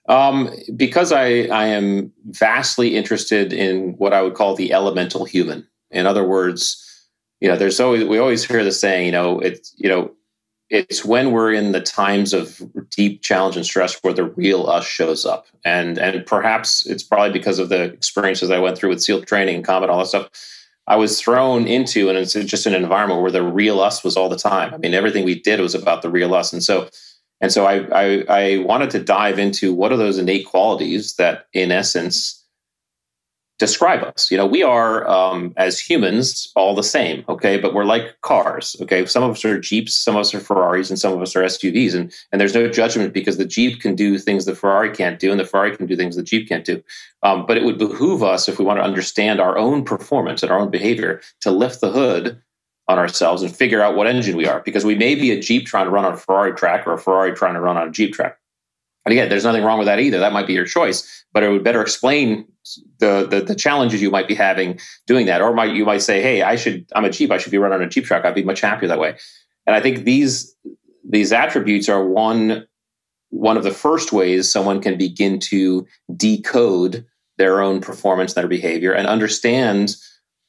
[0.07, 5.67] Um, because I, I am vastly interested in what I would call the elemental human.
[5.95, 6.81] In other words,
[7.41, 10.11] you know, there's always we always hear the saying, you know, it's you know,
[10.69, 14.85] it's when we're in the times of deep challenge and stress where the real us
[14.85, 15.47] shows up.
[15.63, 19.55] And and perhaps it's probably because of the experiences I went through with SEAL training
[19.55, 20.29] and combat, all that stuff.
[20.87, 24.29] I was thrown into, and it's just an environment where the real us was all
[24.29, 24.71] the time.
[24.71, 26.53] I mean, everything we did was about the real us.
[26.53, 26.89] And so
[27.41, 31.47] and so I, I, I wanted to dive into what are those innate qualities that,
[31.53, 32.34] in essence,
[33.57, 34.29] describe us.
[34.29, 38.75] You know, we are um, as humans all the same, okay, but we're like cars,
[38.81, 39.05] okay.
[39.05, 41.43] Some of us are Jeeps, some of us are Ferraris, and some of us are
[41.43, 45.19] SUVs, and and there's no judgment because the Jeep can do things the Ferrari can't
[45.19, 46.83] do, and the Ferrari can do things the Jeep can't do.
[47.23, 50.51] Um, but it would behoove us if we want to understand our own performance and
[50.51, 52.41] our own behavior to lift the hood
[52.87, 55.65] on ourselves and figure out what engine we are because we may be a Jeep
[55.65, 57.91] trying to run on a Ferrari track or a Ferrari trying to run on a
[57.91, 58.37] Jeep track.
[59.05, 60.19] And again, there's nothing wrong with that either.
[60.19, 62.47] That might be your choice, but it would better explain
[62.99, 65.41] the, the, the challenges you might be having doing that.
[65.41, 67.31] Or might you might say, "Hey, I should I'm a Jeep.
[67.31, 68.25] I should be running a Jeep track.
[68.25, 69.17] I'd be much happier that way."
[69.65, 70.55] And I think these
[71.07, 72.65] these attributes are one
[73.29, 75.85] one of the first ways someone can begin to
[76.15, 77.05] decode
[77.37, 79.95] their own performance, their behavior, and understand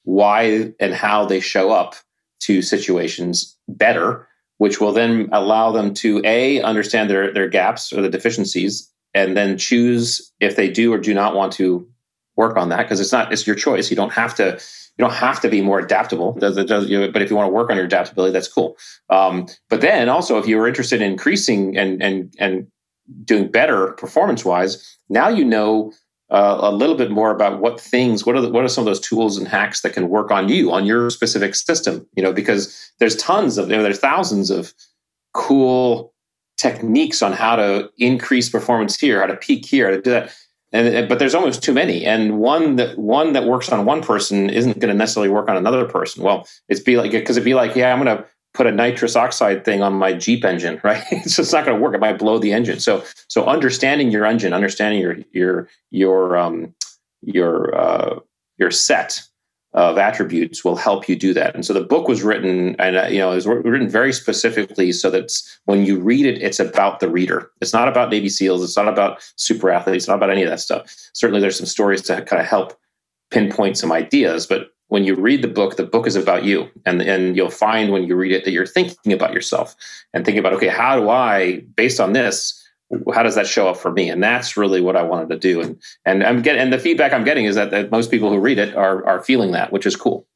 [0.04, 1.96] why and how they show up
[2.38, 8.02] to situations better, which will then allow them to a understand their their gaps or
[8.02, 11.88] the deficiencies, and then choose if they do or do not want to
[12.37, 13.91] work on that because it's not it's your choice.
[13.91, 14.53] You don't have to
[14.99, 16.32] you don't have to be more adaptable.
[16.32, 18.76] Does, does, but if you want to work on your adaptability, that's cool.
[19.11, 22.66] Um, but then also, if you are interested in increasing and and and
[23.24, 25.93] doing better performance wise, now you know
[26.30, 28.87] uh, a little bit more about what things, what are the, what are some of
[28.87, 32.07] those tools and hacks that can work on you on your specific system?
[32.16, 34.72] You know, because there's tons of, you know, there's thousands of
[35.34, 36.12] cool
[36.57, 40.34] techniques on how to increase performance here, how to peak here, how to do that.
[40.77, 44.51] And, but there's almost too many, and one that one that works on one person
[44.51, 46.22] isn't going to necessarily work on another person.
[46.22, 49.16] Well, it's be like because it'd be like, yeah, I'm going to put a nitrous
[49.16, 51.03] oxide thing on my Jeep engine, right?
[51.24, 51.95] so it's not going to work.
[51.95, 52.81] It might blow the engine.
[52.81, 56.74] So so understanding your engine, understanding your your your um
[57.22, 58.18] your uh,
[58.59, 59.22] your set
[59.77, 61.55] of attributes will help you do that.
[61.55, 64.91] And so the book was written, and uh, you know, it was written very specifically
[64.91, 65.31] so that
[65.66, 67.51] when you read it, it's about the reader.
[67.61, 68.64] It's not about Navy SEALs.
[68.64, 70.05] It's not about super athletes.
[70.05, 70.93] It's not about any of that stuff.
[71.12, 72.79] Certainly, there's some stories to kind of help
[73.31, 76.70] pinpoint some ideas, but when you read the book, the book is about you.
[76.85, 79.74] And, and you'll find when you read it that you're thinking about yourself
[80.14, 82.62] and thinking about, okay, how do I, based on this,
[83.12, 84.09] how does that show up for me?
[84.09, 85.61] And that's really what I wanted to do.
[85.61, 88.39] And and I'm getting and the feedback I'm getting is that, that most people who
[88.39, 90.26] read it are are feeling that, which is cool.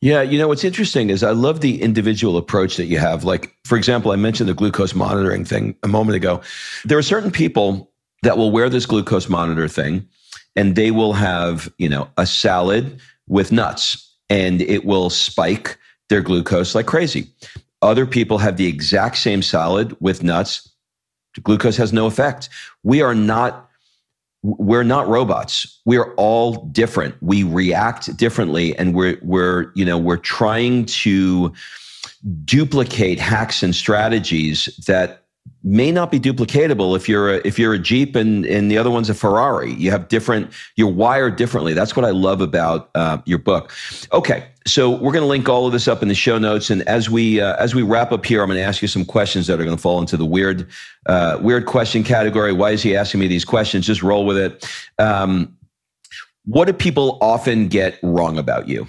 [0.00, 3.24] Yeah, you know what's interesting is I love the individual approach that you have.
[3.24, 6.42] Like, for example, I mentioned the glucose monitoring thing a moment ago.
[6.84, 7.90] There are certain people
[8.22, 10.06] that will wear this glucose monitor thing
[10.54, 15.78] and they will have, you know, a salad with nuts and it will spike
[16.08, 17.28] their glucose like crazy.
[17.82, 20.68] Other people have the exact same salad with nuts.
[21.42, 22.48] Glucose has no effect.
[22.82, 23.68] We are not
[24.42, 25.80] we're not robots.
[25.86, 27.16] We're all different.
[27.20, 31.52] We react differently and we're we're you know, we're trying to
[32.44, 35.25] duplicate hacks and strategies that
[35.62, 38.90] may not be duplicatable if you're a, if you're a Jeep and and the other
[38.90, 39.72] one's a Ferrari.
[39.74, 40.52] You have different.
[40.76, 41.72] You're wired differently.
[41.72, 43.72] That's what I love about uh, your book.
[44.12, 46.82] Okay, so we're going to link all of this up in the show notes, and
[46.82, 49.46] as we uh, as we wrap up here, I'm going to ask you some questions
[49.46, 50.68] that are going to fall into the weird
[51.06, 52.52] uh, weird question category.
[52.52, 53.86] Why is he asking me these questions?
[53.86, 54.68] Just roll with it.
[54.98, 55.56] Um,
[56.44, 58.86] what do people often get wrong about you?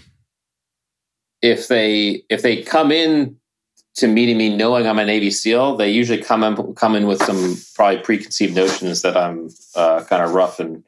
[1.41, 3.37] If they if they come in
[3.97, 7.21] to meeting me knowing I'm a Navy SEAL, they usually come in, come in with
[7.23, 10.83] some probably preconceived notions that I'm uh, kind of rough and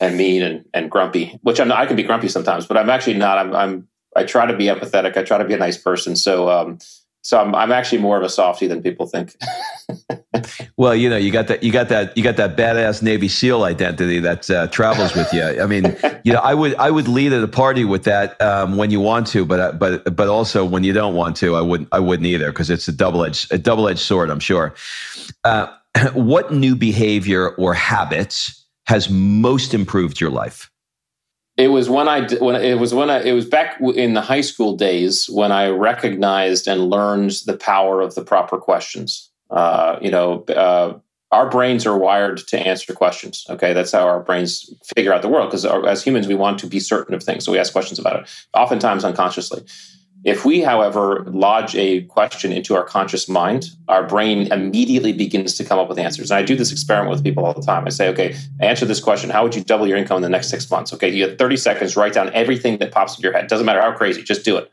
[0.00, 2.90] and mean and, and grumpy, which I'm not, I can be grumpy sometimes, but I'm
[2.90, 3.38] actually not.
[3.38, 5.16] I'm, I'm I try to be empathetic.
[5.16, 6.16] I try to be a nice person.
[6.16, 6.78] So um,
[7.22, 9.36] so I'm, I'm actually more of a softie than people think.
[10.76, 13.62] well, you know, you got that, you got that, you got that badass Navy SEAL
[13.62, 15.42] identity that uh, travels with you.
[15.42, 18.76] I mean, you know, I would, I would lead at a party with that um,
[18.76, 21.60] when you want to, but, uh, but, but also when you don't want to, I
[21.60, 24.28] wouldn't, I wouldn't either because it's a double edged, a double edged sword.
[24.28, 24.74] I'm sure.
[25.44, 25.68] Uh,
[26.14, 30.71] what new behavior or habits has most improved your life?
[31.56, 34.40] It was when I when it was when I it was back in the high
[34.40, 39.30] school days when I recognized and learned the power of the proper questions.
[39.50, 40.94] Uh, you know, uh,
[41.30, 43.44] our brains are wired to answer questions.
[43.50, 45.50] Okay, that's how our brains figure out the world.
[45.50, 48.22] Because as humans, we want to be certain of things, so we ask questions about
[48.22, 49.62] it, oftentimes unconsciously.
[50.24, 55.64] If we, however, lodge a question into our conscious mind, our brain immediately begins to
[55.64, 56.30] come up with answers.
[56.30, 57.86] And I do this experiment with people all the time.
[57.86, 59.30] I say, okay, answer this question.
[59.30, 60.92] How would you double your income in the next six months?
[60.92, 63.48] Okay, you have 30 seconds, write down everything that pops in your head.
[63.48, 64.70] Doesn't matter how crazy, just do it.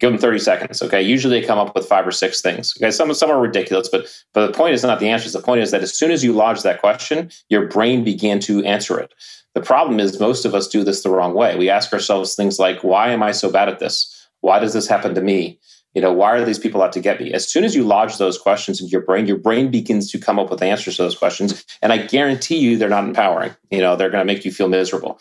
[0.00, 0.80] Give them 30 seconds.
[0.80, 1.02] Okay.
[1.02, 2.74] Usually they come up with five or six things.
[2.76, 2.92] Okay.
[2.92, 5.32] Some, some are ridiculous, but, but the point is not the answers.
[5.32, 8.64] The point is that as soon as you lodge that question, your brain began to
[8.64, 9.12] answer it.
[9.54, 11.56] The problem is most of us do this the wrong way.
[11.56, 14.17] We ask ourselves things like, why am I so bad at this?
[14.40, 15.58] Why does this happen to me?
[15.94, 17.32] You know, why are these people out to get me?
[17.32, 20.38] As soon as you lodge those questions into your brain, your brain begins to come
[20.38, 21.64] up with answers to those questions.
[21.82, 23.56] And I guarantee you they're not empowering.
[23.70, 25.18] You know, they're going to make you feel miserable.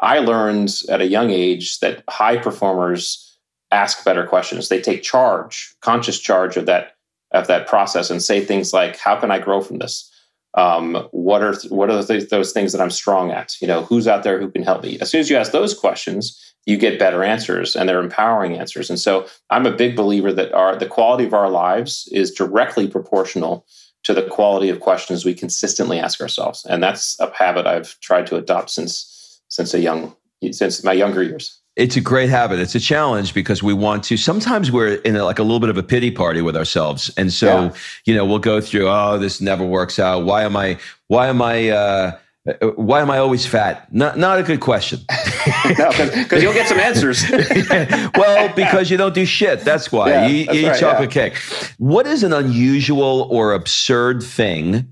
[0.00, 3.38] I learned at a young age that high performers
[3.70, 4.68] ask better questions.
[4.68, 6.92] They take charge, conscious charge of that
[7.32, 10.10] of that process, and say things like, "How can I grow from this?
[10.54, 13.60] Um, what are what are those, those things that I'm strong at?
[13.60, 15.74] You know, who's out there who can help me?" As soon as you ask those
[15.74, 18.90] questions, you get better answers and they're empowering answers.
[18.90, 22.88] And so I'm a big believer that our the quality of our lives is directly
[22.88, 23.64] proportional
[24.02, 26.64] to the quality of questions we consistently ask ourselves.
[26.68, 30.14] And that's a habit I've tried to adopt since since a young
[30.50, 31.60] since my younger years.
[31.76, 32.58] It's a great habit.
[32.58, 34.16] It's a challenge because we want to.
[34.16, 37.30] Sometimes we're in a, like a little bit of a pity party with ourselves, and
[37.30, 37.74] so yeah.
[38.06, 38.88] you know we'll go through.
[38.88, 40.24] Oh, this never works out.
[40.24, 40.78] Why am I?
[41.08, 41.68] Why am I?
[41.68, 43.92] Uh, uh, Uh, why am I always fat?
[43.92, 45.00] Not not a good question.
[45.78, 47.24] no, because you'll get some answers.
[48.14, 49.60] well, because you don't do shit.
[49.62, 51.30] That's why yeah, you, you eat right, chocolate yeah.
[51.30, 51.38] cake.
[51.78, 54.88] What is an unusual or absurd thing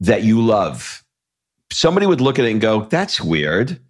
[0.00, 1.04] that you love?
[1.72, 3.80] Somebody would look at it and go, "That's weird."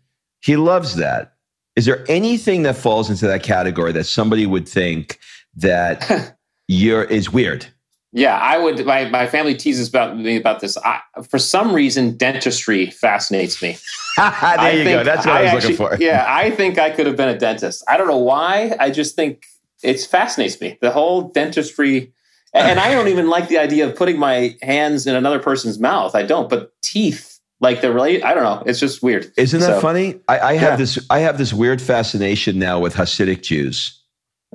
[0.41, 1.35] He loves that.
[1.77, 5.19] Is there anything that falls into that category that somebody would think
[5.57, 6.37] that
[6.69, 7.67] you're is weird?
[8.13, 8.85] Yeah, I would.
[8.85, 10.77] My, my family teases about me about this.
[10.79, 13.77] I, for some reason, dentistry fascinates me.
[14.17, 15.05] there I you go.
[15.05, 16.03] That's what I, I was actually, looking for.
[16.03, 17.85] yeah, I think I could have been a dentist.
[17.89, 18.75] I don't know why.
[18.81, 19.45] I just think
[19.83, 20.77] it fascinates me.
[20.81, 22.13] The whole dentistry,
[22.53, 26.17] and I don't even like the idea of putting my hands in another person's mouth.
[26.17, 26.51] I don't.
[26.51, 28.65] But teeth, like the really, I don't know.
[28.67, 29.33] It's just weird.
[29.37, 30.19] Isn't that so, funny?
[30.27, 30.77] I, I have yeah.
[30.77, 31.07] this.
[31.11, 34.03] I have this weird fascination now with Hasidic Jews.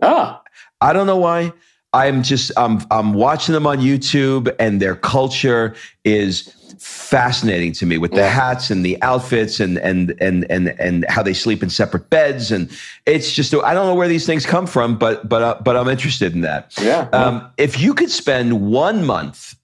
[0.01, 0.41] Ah,
[0.81, 1.53] I don't know why.
[1.95, 5.73] I'm just I'm I'm watching them on YouTube and their culture
[6.03, 11.05] is fascinating to me with the hats and the outfits and and and and and
[11.07, 12.69] how they sleep in separate beds and
[13.05, 15.87] it's just I don't know where these things come from but but uh, but I'm
[15.87, 16.73] interested in that.
[16.81, 17.07] Yeah.
[17.13, 19.55] Um, if you could spend one month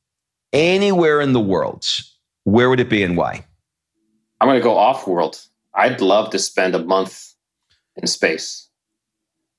[0.53, 1.85] anywhere in the world,
[2.45, 3.45] where would it be and why?
[4.39, 5.45] I'm going to go off world.
[5.73, 7.33] I'd love to spend a month
[7.97, 8.67] in space.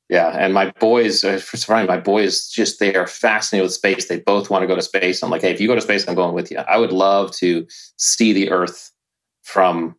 [0.09, 4.09] Yeah, and my boys, uh, funny, my boys just they are fascinated with space.
[4.09, 5.23] They both want to go to space.
[5.23, 6.59] I'm like, hey, if you go to space, I'm going with you.
[6.59, 8.93] I would love to see the Earth
[9.43, 9.97] from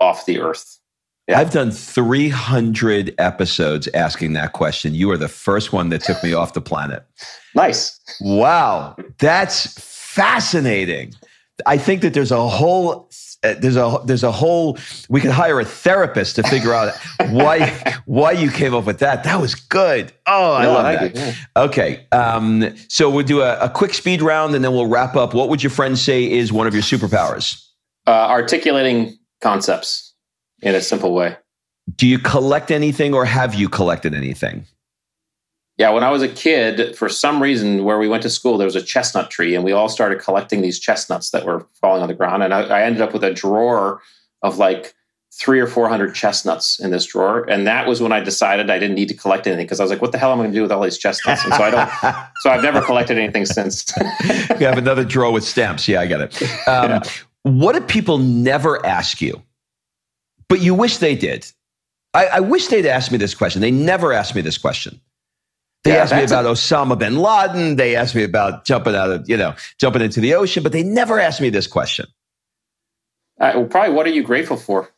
[0.00, 0.80] off the Earth.
[1.28, 1.40] Yeah.
[1.40, 4.94] I've done 300 episodes asking that question.
[4.94, 7.04] You are the first one that took me off the planet.
[7.54, 8.00] Nice.
[8.20, 11.14] Wow, that's fascinating.
[11.66, 13.08] I think that there's a whole
[13.42, 14.78] uh, there's a there's a whole
[15.08, 16.94] we could hire a therapist to figure out
[17.30, 19.24] why why you came up with that.
[19.24, 20.12] That was good.
[20.26, 21.14] Oh, I no, love I that.
[21.14, 21.34] yeah.
[21.56, 25.34] Okay, um, so we'll do a, a, quick speed round and then we'll wrap up.
[25.34, 27.62] What would your friend say is one of your superpowers?
[28.06, 30.14] Uh, articulating concepts
[30.62, 31.36] in a simple way.
[31.94, 34.66] Do you collect anything or have you collected anything?
[35.78, 38.66] Yeah, when I was a kid, for some reason, where we went to school, there
[38.66, 42.08] was a chestnut tree, and we all started collecting these chestnuts that were falling on
[42.08, 42.42] the ground.
[42.42, 44.00] And I, I ended up with a drawer
[44.42, 44.94] of like
[45.38, 48.78] three or four hundred chestnuts in this drawer, and that was when I decided I
[48.78, 50.52] didn't need to collect anything because I was like, "What the hell am I going
[50.52, 52.26] to do with all these chestnuts?" And so I don't.
[52.40, 53.92] so I've never collected anything since.
[54.58, 55.86] you have another drawer with stamps.
[55.86, 56.42] Yeah, I get it.
[56.66, 57.02] Um, yeah.
[57.42, 59.42] What do people never ask you,
[60.48, 61.46] but you wish they did?
[62.14, 63.60] I, I wish they'd ask me this question.
[63.60, 65.00] They never ask me this question.
[65.86, 67.76] They yeah, asked me about a- Osama bin Laden.
[67.76, 70.82] They asked me about jumping out of, you know, jumping into the ocean, but they
[70.82, 72.06] never asked me this question.
[73.38, 74.90] Uh, well, probably, what are you grateful for?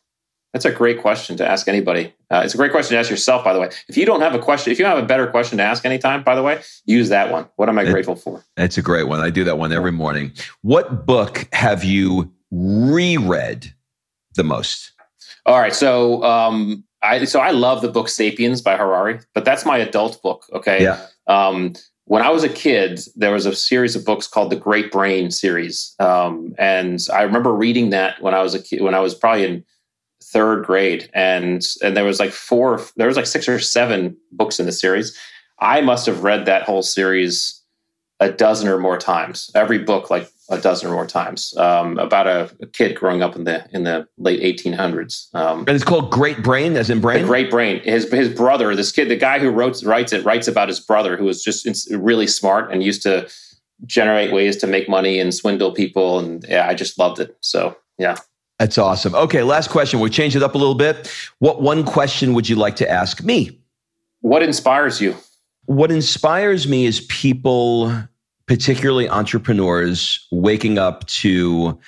[0.53, 2.11] That's a great question to ask anybody.
[2.31, 3.69] Uh, it's a great question to ask yourself, by the way.
[3.87, 6.23] If you don't have a question, if you have a better question to ask anytime,
[6.23, 7.47] by the way, use that one.
[7.57, 8.43] What am I it, grateful for?
[8.57, 9.19] It's a great one.
[9.19, 10.31] I do that one every morning.
[10.63, 13.71] What book have you reread
[14.33, 14.93] the most?
[15.45, 15.75] All right.
[15.75, 20.21] So um, I so I love the book Sapiens by Harari, but that's my adult
[20.21, 20.45] book.
[20.53, 20.83] Okay.
[20.83, 21.05] Yeah.
[21.27, 21.73] Um,
[22.05, 25.29] when I was a kid, there was a series of books called the Great Brain
[25.29, 28.81] series, um, and I remember reading that when I was a kid.
[28.81, 29.63] When I was probably in
[30.23, 34.59] third grade, and and there was like four, there was like six or seven books
[34.59, 35.15] in the series.
[35.59, 37.61] I must have read that whole series
[38.19, 39.51] a dozen or more times.
[39.55, 43.35] Every book, like a dozen or more times um, about a, a, kid growing up
[43.35, 45.33] in the in the late 1800s.
[45.35, 47.25] Um, and it's called Great Brain, as in brain.
[47.25, 47.81] Great Brain.
[47.81, 51.17] His his brother, this kid, the guy who wrote writes it, writes about his brother
[51.17, 53.29] who was just really smart and used to
[53.85, 56.19] generate ways to make money and swindle people.
[56.19, 57.37] And yeah, I just loved it.
[57.41, 58.17] So yeah.
[58.57, 59.15] That's awesome.
[59.15, 60.01] Okay, last question.
[60.01, 61.09] We'll change it up a little bit.
[61.39, 63.57] What one question would you like to ask me?
[64.19, 65.15] What inspires you?
[65.65, 67.93] What inspires me is people
[68.49, 71.79] particularly entrepreneurs waking up to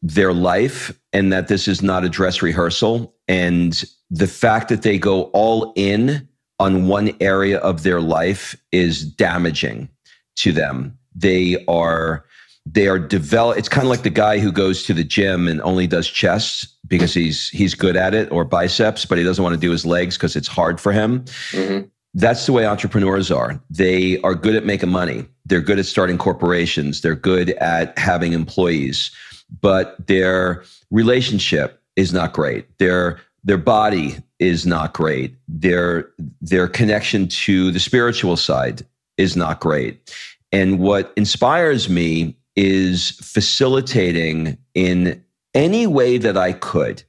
[0.00, 4.96] their life and that this is not a dress rehearsal and the fact that they
[4.96, 6.28] go all in
[6.60, 9.88] on one area of their life is damaging
[10.36, 10.96] to them.
[11.12, 12.24] They are
[12.64, 15.60] they are develop it's kind of like the guy who goes to the gym and
[15.62, 19.54] only does chest because he's he's good at it or biceps but he doesn't want
[19.54, 21.24] to do his legs because it's hard for him.
[21.50, 21.88] Mm-hmm
[22.18, 23.60] that's the way entrepreneurs are.
[23.70, 25.24] They are good at making money.
[25.46, 27.00] They're good at starting corporations.
[27.00, 29.12] They're good at having employees,
[29.60, 32.66] but their relationship is not great.
[32.78, 35.36] Their their body is not great.
[35.46, 36.10] Their
[36.40, 38.84] their connection to the spiritual side
[39.16, 40.12] is not great.
[40.50, 45.22] And what inspires me is facilitating in
[45.54, 47.04] any way that I could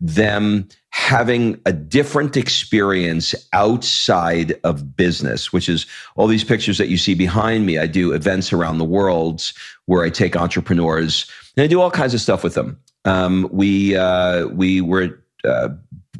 [0.00, 6.96] them having a different experience outside of business, which is all these pictures that you
[6.96, 7.78] see behind me.
[7.78, 9.52] I do events around the world
[9.86, 12.78] where I take entrepreneurs and I do all kinds of stuff with them.
[13.04, 15.70] Um, we uh, we were uh,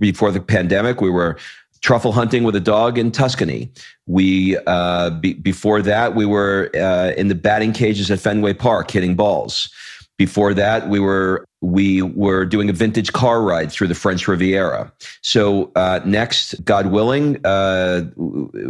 [0.00, 1.38] before the pandemic, we were
[1.80, 3.70] truffle hunting with a dog in Tuscany.
[4.06, 8.90] We uh, be, before that, we were uh, in the batting cages at Fenway Park
[8.90, 9.70] hitting balls.
[10.16, 14.92] Before that, we were we were doing a vintage car ride through the French Riviera.
[15.22, 18.02] So uh, next, God willing, uh,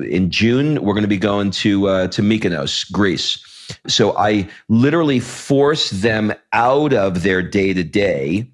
[0.09, 3.45] in June we're going to be going to uh, to Mykonos, Greece.
[3.86, 8.49] So I literally force them out of their day to day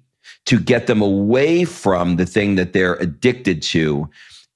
[0.45, 4.09] to get them away from the thing that they're addicted to,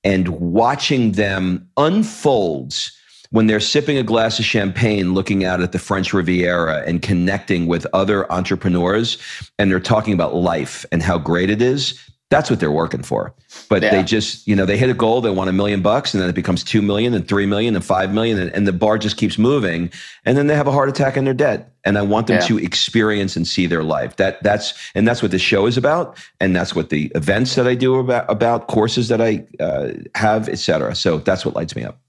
[0.03, 2.91] and watching them unfolds
[3.31, 7.67] when they're sipping a glass of champagne, looking out at the French Riviera and connecting
[7.67, 9.17] with other entrepreneurs,
[9.57, 11.99] and they're talking about life and how great it is,
[12.31, 13.33] that's what they're working for.
[13.69, 13.91] But yeah.
[13.91, 16.29] they just, you know, they hit a goal, they want a million bucks, and then
[16.29, 19.17] it becomes two million and three million and five million, and, and the bar just
[19.17, 19.91] keeps moving.
[20.25, 21.67] And then they have a heart attack and they're dead.
[21.83, 22.47] And I want them yeah.
[22.47, 24.15] to experience and see their life.
[24.15, 27.67] That that's and that's what the show is about, and that's what the events that
[27.67, 30.95] I do about about courses that I uh, have, etc.
[30.95, 31.99] So that's what lights me up.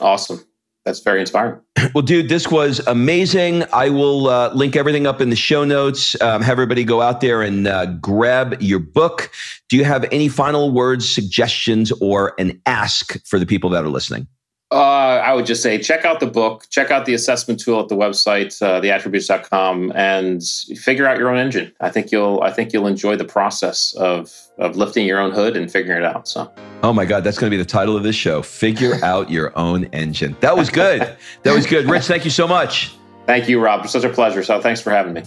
[0.00, 0.44] Awesome.
[0.84, 1.60] That's very inspiring.
[1.94, 3.64] Well, dude, this was amazing.
[3.72, 6.20] I will uh, link everything up in the show notes.
[6.22, 9.30] Um, have everybody go out there and uh, grab your book.
[9.68, 13.90] Do you have any final words, suggestions, or an ask for the people that are
[13.90, 14.26] listening?
[14.70, 17.88] Uh, I would just say check out the book, check out the assessment tool at
[17.88, 20.42] the website, uh, theattributes.com, and
[20.78, 21.72] figure out your own engine.
[21.80, 25.56] I think you'll I think you'll enjoy the process of of lifting your own hood
[25.56, 26.26] and figuring it out.
[26.26, 26.50] So,
[26.82, 29.56] oh my God, that's going to be the title of this show: "Figure Out Your
[29.56, 31.16] Own Engine." That was good.
[31.42, 32.04] that was good, Rich.
[32.06, 32.94] Thank you so much.
[33.26, 33.84] Thank you, Rob.
[33.84, 34.42] It's such a pleasure.
[34.42, 35.22] So, thanks for having me.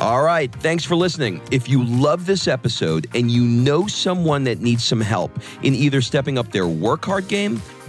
[0.00, 0.52] All right.
[0.56, 1.40] Thanks for listening.
[1.50, 5.32] If you love this episode and you know someone that needs some help
[5.62, 7.62] in either stepping up their work hard game